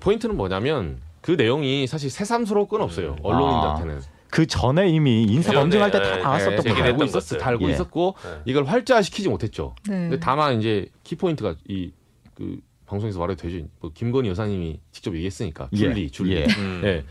포인트는 0.00 0.36
뭐냐면 0.36 0.98
그 1.22 1.30
내용이 1.32 1.86
사실 1.86 2.10
새삼스러울 2.10 2.68
건 2.68 2.82
없어요. 2.82 3.12
음. 3.12 3.24
언론인들한테는. 3.24 4.00
그 4.30 4.46
전에 4.46 4.88
이미 4.88 5.24
인사 5.24 5.52
검증할 5.52 5.90
때다 5.90 6.18
예, 6.18 6.22
나왔었던 6.22 6.52
예, 6.52 6.56
다 6.56 6.62
얘기를 6.70 6.74
거예요. 6.76 6.92
알고 6.92 7.04
있었어, 7.04 7.36
알고 7.40 7.68
예. 7.68 7.72
있었고 7.72 8.14
네. 8.22 8.30
이걸 8.46 8.64
활자시키지 8.64 9.28
못했죠. 9.28 9.74
네. 9.88 9.94
근데 9.94 10.20
다만 10.20 10.58
이제 10.58 10.86
키 11.04 11.16
포인트가 11.16 11.54
이 11.68 11.90
그 12.38 12.56
방송에서 12.86 13.18
말해도 13.18 13.42
되죠. 13.42 13.66
뭐 13.80 13.90
김건희 13.92 14.28
여사님이 14.30 14.78
직접 14.92 15.12
얘기했으니까 15.14 15.68
줄리, 15.74 16.04
예. 16.04 16.08
줄리. 16.08 16.36
예. 16.36 16.46
음. 16.56 16.80
예. 16.84 17.04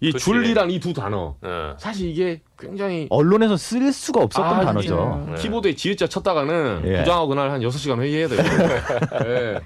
이 0.00 0.10
그치. 0.10 0.24
줄리란 0.24 0.72
이두 0.72 0.92
단어 0.92 1.36
어. 1.40 1.76
사실 1.78 2.08
이게 2.08 2.40
굉장히 2.58 3.06
언론에서 3.08 3.56
쓸 3.56 3.92
수가 3.92 4.20
없었던 4.22 4.60
아, 4.60 4.64
단어죠. 4.64 5.26
네. 5.30 5.34
키보드에 5.36 5.76
지읒자 5.76 6.08
쳤다가는 6.08 6.82
예. 6.86 6.98
부장하고 6.98 7.28
그날 7.28 7.52
한 7.52 7.60
6시간 7.60 8.00
회의해야 8.00 8.26
돼요. 8.26 8.42
예. 9.24 9.60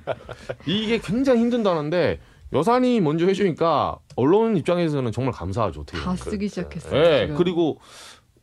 이게 0.66 0.98
굉장히 0.98 1.40
힘든 1.40 1.62
단어인데 1.62 2.20
여산이 2.52 3.00
먼저 3.00 3.26
해주니까 3.26 3.98
언론 4.16 4.56
입장에서는 4.56 5.10
정말 5.12 5.32
감사하죠. 5.32 5.80
어떻게 5.80 5.98
다. 5.98 6.14
쓰기 6.16 6.36
그렇죠. 6.38 6.48
시작했어요. 6.48 7.00
예. 7.00 7.20
지금. 7.26 7.36
그리고 7.36 7.78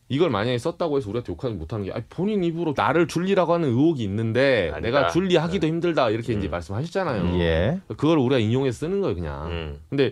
이걸 0.10 0.30
만약에 0.30 0.58
썼다고 0.58 0.98
해서 0.98 1.10
우리한테 1.10 1.32
욕하지 1.32 1.56
못하는 1.56 1.86
게 1.86 1.92
아니, 1.92 2.04
본인 2.10 2.44
입으로 2.44 2.74
나를 2.76 3.08
줄리라고 3.08 3.54
하는 3.54 3.70
의혹이 3.70 4.04
있는데 4.04 4.72
아니다. 4.74 4.80
내가 4.80 5.08
줄리하기도 5.10 5.66
힘들다 5.66 6.10
이렇게 6.10 6.34
이제 6.34 6.48
음. 6.48 6.52
말씀하셨잖아요. 6.52 7.40
예. 7.40 7.80
그걸 7.88 8.18
우리가 8.18 8.40
인용해서 8.40 8.80
쓰는 8.80 9.02
거예요, 9.02 9.16
그냥. 9.16 9.48
음. 9.48 9.80
근데 9.90 10.12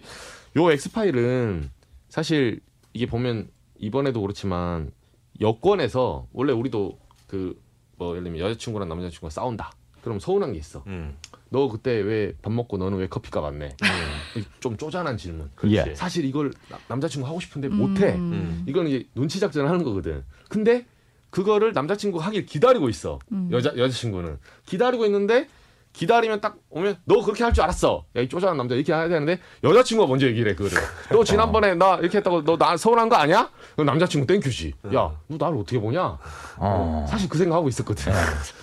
요 0.57 0.71
엑스파일은 0.71 1.69
사실 2.09 2.61
이게 2.93 3.05
보면 3.05 3.49
이번에도 3.77 4.21
그렇지만 4.21 4.91
여권에서 5.39 6.27
원래 6.33 6.53
우리도 6.53 6.97
그 7.27 7.71
뭐 8.01 8.11
예를 8.15 8.23
들면 8.23 8.39
여자친구랑 8.41 8.89
남자친구가 8.89 9.29
싸운다. 9.29 9.71
그럼 10.03 10.19
서운한 10.19 10.53
게 10.53 10.59
있어. 10.59 10.83
음. 10.87 11.15
너 11.49 11.67
그때 11.69 11.91
왜 11.99 12.33
밥 12.41 12.51
먹고 12.53 12.77
너는 12.77 12.97
왜 12.97 13.07
커피값 13.07 13.43
안 13.43 13.59
내? 13.59 13.75
좀 14.61 14.77
쪼잔한 14.77 15.17
질문. 15.17 15.51
예. 15.65 15.93
사실 15.95 16.25
이걸 16.25 16.51
나- 16.69 16.79
남자친구 16.87 17.27
하고 17.27 17.39
싶은데 17.39 17.67
음. 17.67 17.75
못해. 17.75 18.13
음. 18.15 18.63
이건 18.67 18.87
이제 18.87 19.05
눈치 19.15 19.39
작전 19.39 19.67
하는 19.67 19.83
거거든. 19.83 20.23
근데 20.49 20.85
그거를 21.29 21.73
남자친구가 21.73 22.25
하길 22.25 22.45
기다리고 22.45 22.89
있어. 22.89 23.19
음. 23.31 23.49
여자 23.51 23.71
여자친구는 23.75 24.37
기다리고 24.65 25.05
있는데 25.05 25.47
기다리면 25.93 26.39
딱 26.39 26.55
오면 26.69 26.97
너 27.03 27.21
그렇게 27.21 27.43
할 27.43 27.51
줄 27.53 27.63
알았어. 27.63 28.05
야 28.15 28.21
이 28.21 28.29
쪼잔한 28.29 28.55
남자 28.55 28.75
이렇게 28.75 28.93
해야 28.93 29.09
되는데 29.09 29.39
여자친구가 29.61 30.07
먼저 30.07 30.25
얘기를 30.25 30.49
해 30.51 30.55
그거를. 30.55 30.81
너 31.11 31.21
지난번에 31.25 31.75
나 31.75 31.97
이렇게 31.97 32.19
했다고 32.19 32.43
너 32.45 32.55
나 32.57 32.77
서운한 32.77 33.09
거 33.09 33.17
아니야? 33.17 33.49
그럼 33.73 33.87
남자친구 33.87 34.25
땡큐지. 34.25 34.73
야 34.93 35.11
너 35.27 35.37
나를 35.37 35.57
어떻게 35.57 35.79
보냐? 35.79 36.17
어. 36.57 37.05
사실 37.09 37.27
그 37.27 37.37
생각하고 37.37 37.67
있었거든. 37.67 38.11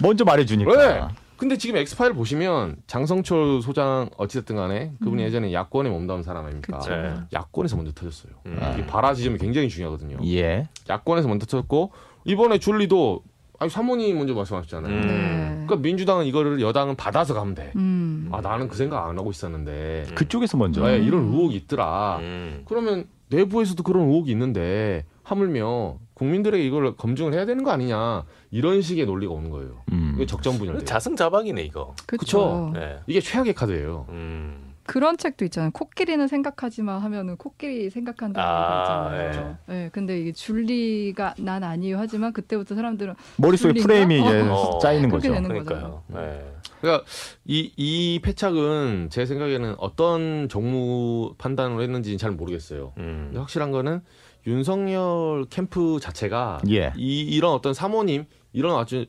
먼저 0.01 0.25
말해주니까. 0.25 0.73
네. 0.77 1.03
근데 1.39 1.57
지금 1.57 1.77
엑스파일 1.77 2.13
보시면 2.15 2.77
장성철 2.89 3.63
소장 3.63 4.11
어찌됐든 4.17 4.57
간에 4.57 4.93
그분이 4.99 5.23
예전에 5.23 5.53
야권에 5.53 5.89
몸담은 5.89 6.25
사람 6.25 6.45
아닙니까? 6.45 6.79
그쵸. 6.79 6.91
네. 6.95 7.15
야권에서 7.33 7.77
먼저 7.77 7.93
터졌어요. 7.93 8.33
음. 8.47 8.59
이게 8.75 8.85
발화 8.87 9.15
지점이 9.15 9.39
굉장히 9.39 9.69
중요하거든요. 9.69 10.19
예. 10.27 10.69
야권에서 10.91 11.29
먼저 11.29 11.47
터졌고 11.47 11.93
이번에 12.25 12.59
줄리도 12.59 13.23
아니 13.61 13.71
사모님 13.71 14.19
먼저 14.19 14.35
말씀하셨잖아요. 14.35 14.93
음. 14.93 15.01
네. 15.01 15.67
그러니까 15.67 15.77
민주당은 15.77 16.27
이거를 16.27 16.61
여당은 16.61 16.97
받아서 16.97 17.35
가면 17.35 17.55
돼. 17.55 17.73
음. 17.77 18.29
아 18.33 18.41
나는 18.41 18.67
그 18.69 18.77
생각 18.77 19.07
안 19.09 19.17
하고 19.17 19.31
있었는데 19.31 20.07
그쪽에서 20.17 20.57
먼저. 20.57 20.85
네, 20.87 20.99
이런 20.99 21.25
의혹이 21.25 21.55
있더라. 21.55 22.19
음. 22.21 22.63
그러면 22.67 23.07
내부에서도 23.29 23.81
그런 23.85 24.09
의혹이 24.09 24.31
있는데 24.33 25.05
하물며 25.23 25.99
국민들에게 26.19 26.65
이걸 26.65 26.97
검증을 26.97 27.33
해야 27.33 27.47
되는 27.47 27.65
거 27.65 27.71
아니냐 27.71 28.25
이런 28.51 28.83
식의 28.83 29.07
논리가 29.07 29.33
오는 29.33 29.51
거예요. 29.51 29.83
음. 29.93 30.13
이게 30.17 30.27
적정분열. 30.27 30.85
자승자박이네 30.85 31.63
이거. 31.63 31.95
그렇죠. 32.07 32.73
네. 32.75 32.99
이게 33.07 33.21
최악의 33.21 33.55
카드예요. 33.55 34.07
음. 34.11 34.69
그런 34.85 35.19
책도 35.19 35.45
있잖아요. 35.45 35.71
코끼리는 35.73 36.27
생각하지만 36.27 37.01
하면은 37.03 37.37
코끼리 37.37 37.91
생각한다는 37.91 38.49
아, 38.49 39.11
거 39.11 39.27
있잖아요. 39.27 39.59
네. 39.67 39.91
근데 39.93 40.19
이게 40.19 40.33
줄리가 40.33 41.35
난 41.39 41.63
아니에요 41.63 41.99
하지만 41.99 42.33
그때부터 42.33 42.75
사람들은 42.75 43.15
머릿속에? 43.37 43.83
프레임이 43.83 44.17
예, 44.17 44.41
어. 44.49 44.79
짜이는 44.81 45.11
거죠. 45.11 45.29
그러니까요. 45.31 46.03
네. 46.07 46.43
그러니까 46.81 47.05
이, 47.45 47.71
이 47.77 48.21
패착은 48.23 49.09
제 49.11 49.27
생각에는 49.27 49.75
어떤 49.77 50.49
정무 50.49 51.35
판단을 51.37 51.83
했는지는 51.83 52.17
잘 52.17 52.31
모르겠어요. 52.31 52.95
음. 52.97 53.25
근데 53.27 53.41
확실한 53.41 53.71
거는 53.71 54.01
윤석열 54.49 55.45
캠프 55.51 55.99
자체가 56.01 56.63
예. 56.71 56.93
이, 56.97 57.21
이런 57.21 57.53
어떤 57.53 57.75
사모님 57.75 58.25
이런 58.53 58.77
아주 58.79 59.07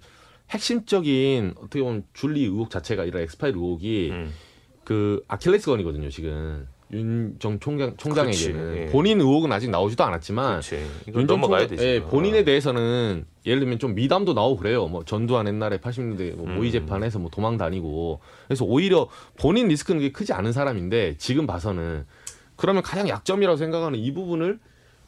핵심적인 0.50 1.54
어떻게 1.58 1.82
보면 1.82 2.04
줄리 2.14 2.42
의혹 2.44 2.70
자체가 2.70 3.06
이런 3.06 3.24
엑스파일 3.24 3.56
의혹이 3.56 4.10
음. 4.12 4.34
그 4.84 5.24
아킬레스건이거든요 5.28 6.10
지금 6.10 6.68
윤정 6.92 7.60
총장 7.60 7.96
총장에게는 7.98 8.78
예. 8.78 8.86
본인 8.88 9.22
의혹은 9.22 9.52
아직 9.52 9.70
나오지도 9.70 10.04
않았지만 10.04 10.62
넘어가야 11.28 11.68
총장- 11.68 11.68
되지. 11.68 11.86
예, 11.86 12.02
본인에 12.02 12.44
대해서는 12.44 13.26
예를 13.46 13.60
들면 13.60 13.78
좀 13.80 13.94
미담도 13.94 14.34
나오고 14.34 14.58
그래요. 14.58 14.88
뭐 14.88 15.06
전두환 15.06 15.48
옛날에 15.48 15.78
80년대 15.78 16.36
뭐 16.36 16.48
음. 16.48 16.56
모의 16.56 16.72
재판에서 16.72 17.20
뭐 17.20 17.30
도망 17.32 17.58
다니고 17.58 18.20
그래서 18.48 18.66
오히려 18.66 19.08
본인 19.40 19.68
리스크는 19.68 20.00
그게 20.02 20.12
크지 20.12 20.34
않은 20.34 20.52
사람인데 20.52 21.16
지금 21.20 21.46
봐서는 21.46 22.06
그러면 22.56 22.82
가장 22.82 23.08
약점이라고 23.08 23.56
생각하는 23.58 24.00
이 24.00 24.12
부분을 24.12 24.60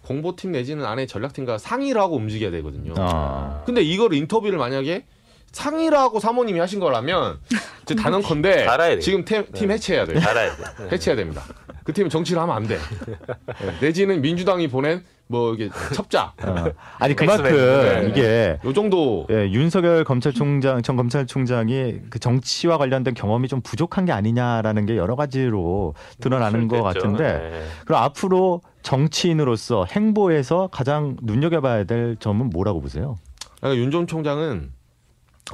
공보팀 0.06 0.52
내지는 0.52 0.86
안에 0.86 1.06
전략팀과 1.06 1.58
상의를 1.58 2.02
하고 2.02 2.16
움직여야 2.16 2.52
되거든요. 2.52 2.94
아. 2.98 3.62
근데 3.66 3.82
이걸 3.82 4.14
인터뷰를 4.14 4.58
만약에 4.58 5.06
상의를 5.52 5.98
하고 5.98 6.20
사모님이 6.20 6.60
하신 6.60 6.80
거라면 6.80 7.40
제 7.86 7.94
단언컨대. 7.96 8.66
지금 9.02 9.26
팀, 9.26 9.46
팀 9.54 9.68
네. 9.68 9.74
해체해야 9.76 10.06
돼요. 10.06 10.20
알아야 10.26 10.56
돼. 10.56 10.64
네. 10.80 10.90
해체해야 10.94 11.18
됩니다. 11.18 11.44
그 11.84 11.94
팀은 11.94 12.10
정치를 12.10 12.42
하면 12.42 12.56
안 12.56 12.68
돼. 12.68 12.78
네, 12.78 13.74
내지는 13.82 14.22
민주당이 14.22 14.68
보낸 14.70 15.04
뭐 15.28 15.54
이게 15.54 15.70
첩자 15.94 16.34
어. 16.44 16.66
아니 17.00 17.16
그만큼 17.16 17.46
엑스맨. 17.48 18.10
이게 18.10 18.60
요 18.64 18.74
정도 18.74 19.26
예, 19.30 19.50
윤석열 19.50 20.04
검찰총장 20.04 20.82
전 20.84 20.96
검찰총장이 20.98 22.02
그 22.10 22.20
정치와 22.20 22.78
관련된 22.78 23.14
경험이 23.14 23.48
좀 23.48 23.62
부족한 23.62 24.06
게 24.06 24.12
아니냐라는 24.12 24.86
게 24.86 24.98
여러 24.98 25.16
가지로 25.16 25.96
드러나는 26.20 26.68
것. 26.68 26.82
같은데 26.84 27.24
네. 27.52 27.64
그럼 27.86 28.04
앞으로 28.04 28.62
정치인으로서 28.84 29.86
행보에서 29.86 30.67
가장 30.72 31.17
눈여겨봐야 31.22 31.84
될 31.86 32.15
점은 32.17 32.50
뭐라고 32.50 32.82
보세요? 32.82 33.17
그러니까 33.58 33.82
윤 33.84 33.91
전 33.91 34.08
총장은 34.08 34.72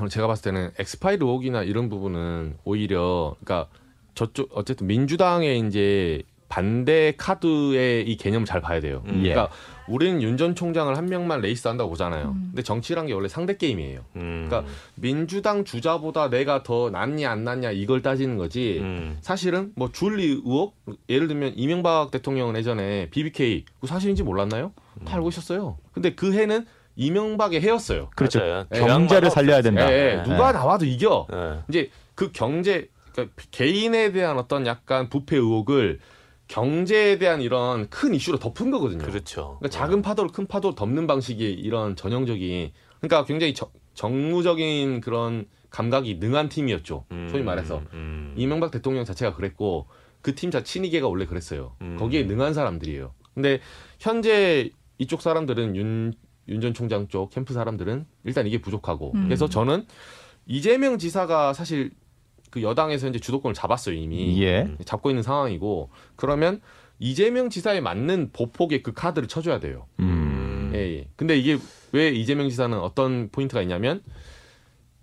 제가 0.09 0.27
봤을 0.27 0.43
때는 0.51 0.71
엑스파일 0.79 1.21
의혹이나 1.21 1.63
이런 1.63 1.89
부분은 1.89 2.57
오히려 2.63 3.35
그러니까 3.43 3.69
저쪽 4.15 4.49
어쨌든 4.53 4.87
민주당의 4.87 5.59
이제 5.67 6.21
반대 6.49 7.13
카드의 7.17 8.07
이 8.09 8.17
개념을 8.17 8.45
잘 8.45 8.61
봐야 8.61 8.79
돼요. 8.79 9.03
음. 9.07 9.21
예. 9.25 9.33
그러니까 9.33 9.53
우리는 9.87 10.21
윤 10.21 10.37
전 10.37 10.53
총장을 10.55 10.95
한 10.95 11.05
명만 11.07 11.41
레이스 11.41 11.67
한다고 11.67 11.89
보잖아요. 11.91 12.29
음. 12.35 12.47
근데 12.51 12.61
정치란 12.61 13.07
게 13.07 13.13
원래 13.13 13.27
상대 13.27 13.57
게임이에요. 13.57 14.01
음. 14.17 14.45
그러니까 14.47 14.71
민주당 14.95 15.63
주자보다 15.63 16.29
내가 16.29 16.63
더 16.63 16.89
낫냐 16.89 17.29
안 17.31 17.43
낫냐 17.43 17.71
이걸 17.71 18.01
따지는 18.01 18.37
거지. 18.37 18.79
음. 18.81 19.17
사실은 19.21 19.71
뭐 19.75 19.91
줄리 19.91 20.25
의혹 20.25 20.75
예를 21.09 21.27
들면 21.27 21.53
이명박 21.55 22.11
대통령은 22.11 22.55
예전에 22.57 23.09
BBK 23.09 23.65
그 23.79 23.87
사실인지 23.87 24.23
몰랐나요? 24.23 24.73
다 25.05 25.15
알고 25.15 25.29
있었어요. 25.29 25.77
근데 25.93 26.13
그 26.15 26.33
해는 26.33 26.65
이명박의 26.95 27.61
해였어요. 27.61 28.09
그렇죠. 28.15 28.39
맞아요. 28.39 28.65
경제를 28.71 28.79
대항마가 28.87 29.29
살려야 29.29 29.57
없었지. 29.57 29.75
된다. 29.75 29.91
예, 29.91 29.95
예. 30.11 30.15
네. 30.17 30.23
누가 30.23 30.51
나와도 30.51 30.85
이겨. 30.85 31.27
네. 31.29 31.59
이제 31.69 31.89
그 32.15 32.31
경제 32.31 32.89
그러니까 33.13 33.35
개인에 33.51 34.11
대한 34.11 34.37
어떤 34.37 34.65
약간 34.65 35.07
부패 35.09 35.35
의혹을 35.37 35.99
경제에 36.47 37.17
대한 37.17 37.41
이런 37.41 37.89
큰 37.89 38.13
이슈로 38.13 38.39
덮은 38.39 38.71
거거든요. 38.71 39.03
그렇죠. 39.05 39.57
그러니까 39.59 39.69
작은 39.69 40.01
파도를 40.01 40.31
큰 40.31 40.47
파도로 40.47 40.75
덮는 40.75 41.07
방식의 41.07 41.53
이런 41.53 41.95
전형적인 41.95 42.71
그러니까 42.99 43.25
굉장히 43.25 43.53
정, 43.53 43.69
정무적인 43.93 45.01
그런 45.01 45.45
감각이 45.69 46.15
능한 46.15 46.49
팀이었죠. 46.49 47.05
음. 47.11 47.27
소위 47.29 47.43
말해서 47.43 47.83
음. 47.93 48.33
이명박 48.37 48.71
대통령 48.71 49.03
자체가 49.05 49.35
그랬고 49.35 49.87
그 50.21 50.33
팀 50.35 50.51
자 50.51 50.63
친이계가 50.63 51.07
원래 51.07 51.25
그랬어요. 51.25 51.75
음. 51.81 51.97
거기에 51.97 52.23
능한 52.23 52.53
사람들이에요. 52.53 53.13
근데 53.33 53.59
현재 53.99 54.71
이쪽 54.97 55.21
사람들은 55.21 55.75
윤 55.75 56.13
윤 56.49 56.61
전 56.61 56.73
총장 56.73 57.09
쪽 57.09 57.29
캠프 57.29 57.53
사람들은 57.53 58.05
일단 58.23 58.47
이게 58.47 58.61
부족하고 58.61 59.11
음. 59.15 59.25
그래서 59.25 59.49
저는 59.49 59.85
이재명 60.45 60.97
지사가 60.97 61.51
사실 61.51 61.91
그 62.49 62.61
여당에서 62.61 63.07
이제 63.07 63.19
주도권을 63.19 63.53
잡았어요 63.53 63.95
이미 63.95 64.41
예. 64.43 64.67
잡고 64.85 65.09
있는 65.09 65.23
상황이고 65.23 65.89
그러면 66.15 66.61
이재명 66.99 67.49
지사에 67.49 67.81
맞는 67.81 68.31
보폭의 68.33 68.83
그 68.83 68.93
카드를 68.93 69.27
쳐줘야 69.27 69.59
돼요. 69.59 69.85
음. 69.99 70.71
예, 70.73 70.79
예. 70.79 71.07
근데 71.15 71.37
이게 71.37 71.57
왜 71.91 72.09
이재명 72.09 72.49
지사는 72.49 72.77
어떤 72.79 73.29
포인트가 73.31 73.61
있냐면 73.61 74.01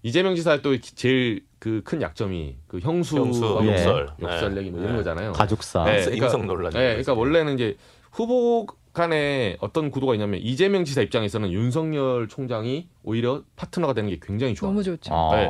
이재명 0.03 0.35
지사의 0.35 0.63
또 0.63 0.79
제일 0.81 1.45
그 1.65 1.81
큰 1.83 2.03
약점이 2.03 2.57
그 2.67 2.79
형수, 2.81 3.17
형수, 3.17 3.59
예. 3.63 3.73
욕설. 3.73 4.09
욕설 4.21 4.55
네. 4.55 4.61
얘기 4.61 4.71
뭐 4.71 4.81
이런 4.81 4.93
네. 4.93 4.99
거잖아요. 4.99 5.33
가족사. 5.33 5.85
네, 5.85 6.05
인성 6.15 6.47
논란이. 6.47 6.75
네, 6.75 6.89
그러니까 6.89 7.15
원래는 7.15 7.55
이제 7.55 7.77
후보 8.13 8.67
간에 8.93 9.57
어떤 9.61 9.91
구도가 9.91 10.15
있냐면 10.15 10.41
이재명 10.41 10.85
지사 10.85 11.01
입장에서는 11.01 11.51
윤석열 11.51 12.29
총장이 12.29 12.89
오히려 13.03 13.43
파트너가 13.57 13.95
되는 13.95 14.11
게 14.11 14.19
굉장히 14.21 14.55
좋아. 14.55 14.69
너무 14.69 14.83
좋죠. 14.83 15.13
어. 15.15 15.35
네. 15.35 15.49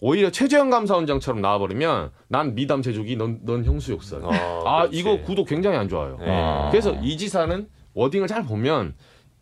오히려 0.00 0.30
최재형 0.30 0.70
감사원장처럼 0.70 1.40
나와버리면 1.40 2.10
난 2.28 2.54
미담 2.54 2.82
제조기, 2.82 3.16
넌, 3.16 3.38
넌 3.42 3.64
형수 3.64 3.92
욕설. 3.92 4.24
어, 4.24 4.30
아 4.66 4.82
그렇지. 4.82 4.98
이거 4.98 5.20
구도 5.22 5.44
굉장히 5.44 5.76
안 5.76 5.88
좋아요. 5.88 6.18
네. 6.20 6.26
아. 6.28 6.68
그래서 6.70 6.92
이 7.02 7.16
지사는 7.16 7.68
워딩을 7.94 8.26
잘 8.28 8.44
보면 8.44 8.94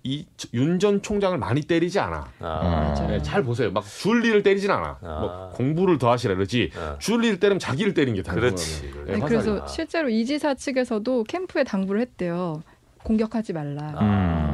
이윤 0.05 0.79
전 0.81 1.01
총장을 1.01 1.37
많이 1.39 1.61
때리지 1.61 2.01
않아. 2.01 2.29
아, 2.41 2.45
맞아요. 2.45 3.09
네, 3.09 3.23
잘 3.23 3.43
보세요. 3.45 3.71
막 3.71 3.85
줄리를 3.85 4.43
때리진 4.43 4.71
않아. 4.71 4.99
아. 5.01 5.21
뭐 5.21 5.51
공부를 5.55 5.99
더 5.99 6.11
하시라 6.11 6.35
그러지. 6.35 6.71
아. 6.77 6.97
줄리를 6.99 7.39
때리면 7.39 7.59
자기를 7.61 7.95
때린 7.95 8.15
게 8.15 8.23
그렇지. 8.23 8.91
거예요. 8.91 9.07
네. 9.07 9.21
그래서 9.21 9.63
아. 9.63 9.67
실제로 9.67 10.09
이 10.09 10.25
지사 10.25 10.55
측에서도 10.55 11.25
캠프에 11.25 11.63
당부를 11.65 12.01
했대요. 12.01 12.63
공격하지 13.05 13.53
말라. 13.53 14.52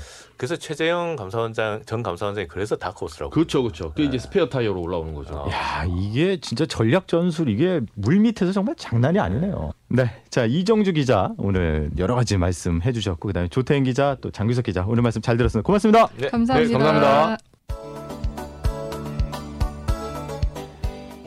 아. 0.00 0.26
음. 0.26 0.30
그래서 0.40 0.56
최재형 0.56 1.16
감사원장 1.16 1.82
전 1.84 2.02
감사원장이 2.02 2.48
그래서 2.48 2.74
다크호스라고. 2.74 3.30
그렇죠, 3.30 3.62
그렇죠. 3.62 3.90
그게 3.90 4.04
네. 4.04 4.08
이제 4.08 4.18
스페어 4.18 4.48
타이어로 4.48 4.80
올라오는 4.80 5.12
거죠. 5.12 5.34
어. 5.34 5.50
야, 5.50 5.84
이게 5.86 6.40
진짜 6.40 6.64
전략 6.64 7.08
전술 7.08 7.50
이게 7.50 7.82
물 7.94 8.20
밑에서 8.20 8.50
정말 8.50 8.74
장난이 8.76 9.18
아니네요. 9.18 9.72
네. 9.88 10.22
자, 10.30 10.46
이정주 10.46 10.94
기자 10.94 11.30
오늘 11.36 11.90
여러 11.98 12.14
가지 12.14 12.38
말씀 12.38 12.80
해 12.82 12.92
주셨고 12.92 13.26
그다음에 13.28 13.48
조태인 13.48 13.84
기자 13.84 14.16
또 14.22 14.30
장규석 14.30 14.64
기자 14.64 14.86
오늘 14.88 15.02
말씀 15.02 15.20
잘 15.20 15.36
들었습니다. 15.36 15.66
고맙습니다. 15.66 16.08
네. 16.16 16.28
감사합니다. 16.28 16.78
네, 16.78 16.84
감사합니다. 16.84 17.49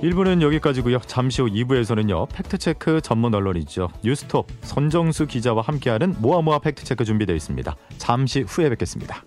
1부는 0.03 0.41
여기까지고요. 0.41 0.99
잠시 1.07 1.41
후 1.41 1.47
2부에서는요. 1.47 2.27
팩트체크 2.33 2.99
전문 3.01 3.33
언론이죠. 3.33 3.89
뉴스톱 4.03 4.47
선정수 4.61 5.25
기자와 5.25 5.61
함께하는 5.61 6.15
모아모아 6.19 6.59
팩트체크 6.59 7.05
준비되어 7.05 7.35
있습니다. 7.35 7.73
잠시 7.97 8.41
후에 8.41 8.69
뵙겠습니다. 8.69 9.23